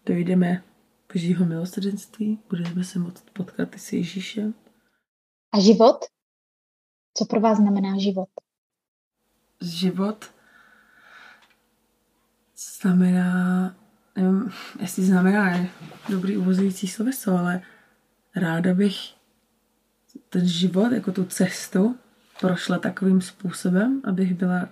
[0.07, 0.63] dojdeme
[1.13, 4.55] Božího milosrdenství, budeme se moct potkat i s Ježíšem.
[5.53, 6.05] A život?
[7.15, 8.29] Co pro vás znamená život?
[9.63, 10.31] Život
[12.57, 13.77] znamená,
[14.17, 15.69] nevím, jestli znamená je
[16.09, 17.63] dobrý uvozující sloveso, ale
[18.37, 19.16] ráda bych
[20.31, 21.97] ten život, jako tu cestu,
[22.41, 24.69] prošla takovým způsobem, abych byla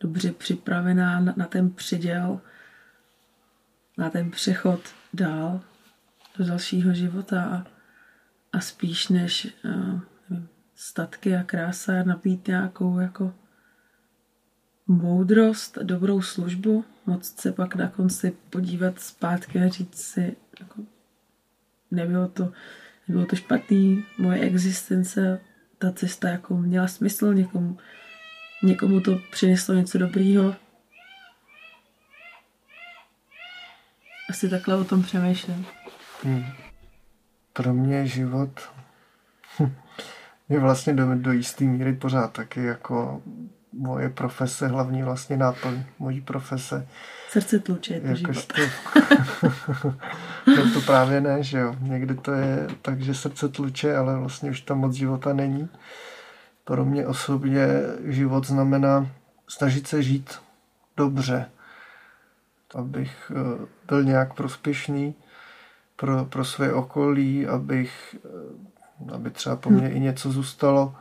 [0.00, 2.40] dobře připravená na, na ten předěl,
[3.98, 4.80] na ten přechod
[5.14, 5.60] dál
[6.38, 7.66] do dalšího života a,
[8.52, 13.34] a spíš než uh, nevím, statky a krása nabít nějakou jako
[14.86, 20.82] moudrost, dobrou službu, moc se pak na konci podívat zpátky a říct si, jako,
[21.90, 22.52] nebylo to,
[23.08, 25.40] nebylo to špatný, moje existence,
[25.78, 27.78] ta cesta jako měla smysl, někomu,
[28.62, 30.56] někomu to přineslo něco dobrýho.
[34.30, 35.66] Asi takhle o tom přemýšlím.
[36.22, 36.44] Hmm.
[37.52, 38.72] Pro mě život
[40.48, 43.22] je vlastně do, do jisté míry pořád taky jako
[43.78, 46.88] moje profese, hlavní vlastně náplň mojí profese.
[47.30, 48.32] Srdce tluče, je to.
[48.32, 48.62] To,
[50.56, 51.76] no to právě ne, že jo.
[51.80, 55.68] Někdy to je tak, že srdce tluče, ale vlastně už tam moc života není.
[56.64, 57.66] Pro mě osobně
[58.04, 59.08] život znamená
[59.48, 60.38] snažit se žít
[60.96, 61.50] dobře,
[62.74, 65.14] abych eh, byl nějak prospěšný
[65.96, 68.16] pro, pro své okolí, abych,
[69.08, 69.96] eh, aby třeba po mně hmm.
[69.96, 70.94] i něco zůstalo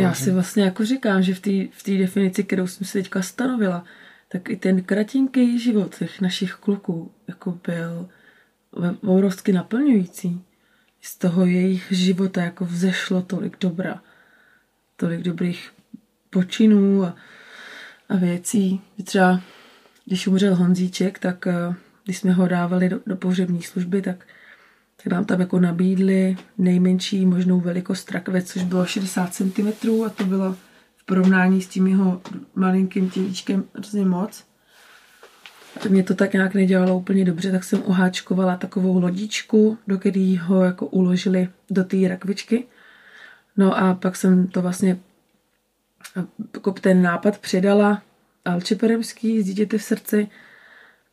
[0.00, 1.50] já si vlastně jako říkám, že v té
[1.92, 3.84] v definici, kterou jsem si teďka stanovila,
[4.28, 8.08] tak i ten kratinký život těch našich kluků jako byl
[9.02, 10.44] obrovsky naplňující.
[11.00, 14.02] Z toho jejich života jako vzešlo tolik dobra,
[14.96, 15.72] tolik dobrých
[16.30, 17.16] počinů a,
[18.08, 18.80] a věcí.
[19.04, 19.40] Třeba
[20.04, 21.74] když umřel Honzíček, tak eh,
[22.04, 24.26] když jsme ho dávali do, do pohřební služby, tak
[25.04, 29.68] tak nám tam jako nabídli nejmenší možnou velikost rakve, což bylo 60 cm
[30.06, 30.56] a to bylo
[30.96, 32.22] v porovnání s tím jeho
[32.54, 34.44] malinkým tělíčkem hrozně moc.
[35.86, 40.36] A mě to tak nějak nedělalo úplně dobře, tak jsem uháčkovala takovou lodičku, do které
[40.42, 42.64] ho jako uložili do té rakvičky.
[43.56, 44.98] No a pak jsem to vlastně
[46.54, 48.02] jako ten nápad předala
[48.44, 50.28] Alče Peremský z Dítěte v srdci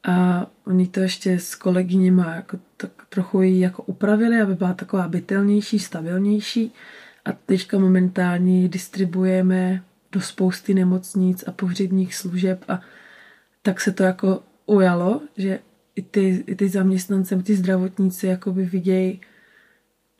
[0.07, 5.07] a oni to ještě s kolegyněma jako tak trochu ji jako upravili, aby byla taková
[5.07, 6.73] bytelnější, stabilnější.
[7.25, 12.81] A teďka momentálně distribuujeme do spousty nemocnic a pohřebních služeb a
[13.61, 15.59] tak se to jako ujalo, že
[15.95, 19.21] i ty, i ty zaměstnance, ty zdravotníci jakoby vidějí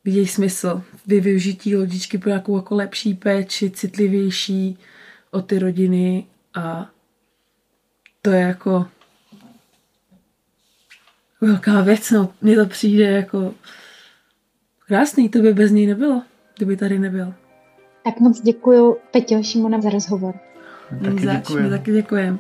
[0.08, 4.78] viděj smysl v využití lodičky pro nějakou jako lepší péči, citlivější
[5.32, 6.92] o ty rodiny a
[8.22, 8.86] to je jako
[11.42, 12.30] velká věc, no.
[12.42, 13.54] Mně to přijde jako
[14.88, 16.22] krásný, to by bez něj nebylo,
[16.58, 17.34] kdyby tady nebyl.
[18.04, 20.36] Tak moc děkuji Peťo Šimona za rozhovor.
[21.04, 22.38] Taky Zač, taky děkujeme.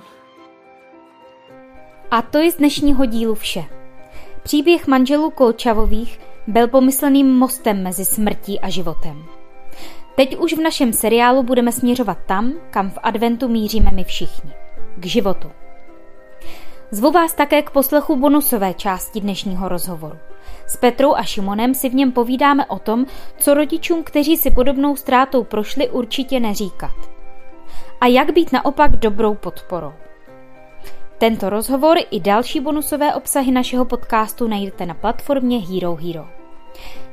[2.11, 3.63] A to je z dnešního dílu vše.
[4.43, 9.23] Příběh manželů Kolčavových byl pomysleným mostem mezi smrtí a životem.
[10.15, 14.51] Teď už v našem seriálu budeme směřovat tam, kam v adventu míříme my všichni.
[14.97, 15.51] K životu.
[16.91, 20.17] Zvu vás také k poslechu bonusové části dnešního rozhovoru.
[20.67, 23.05] S Petrou a Šimonem si v něm povídáme o tom,
[23.37, 26.95] co rodičům, kteří si podobnou ztrátou prošli, určitě neříkat.
[28.01, 29.93] A jak být naopak dobrou podporou.
[31.17, 36.27] Tento rozhovor i další bonusové obsahy našeho podcastu najdete na platformě Hero Hero.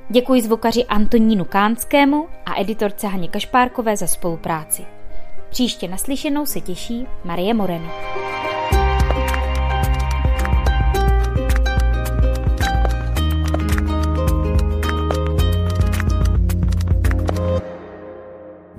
[0.08, 4.84] Děkuji zvukaři Antonínu Kánskému a editorce Haně Kašpárkové za spolupráci.
[5.50, 7.90] Příště naslyšenou se těší Marie Moreno.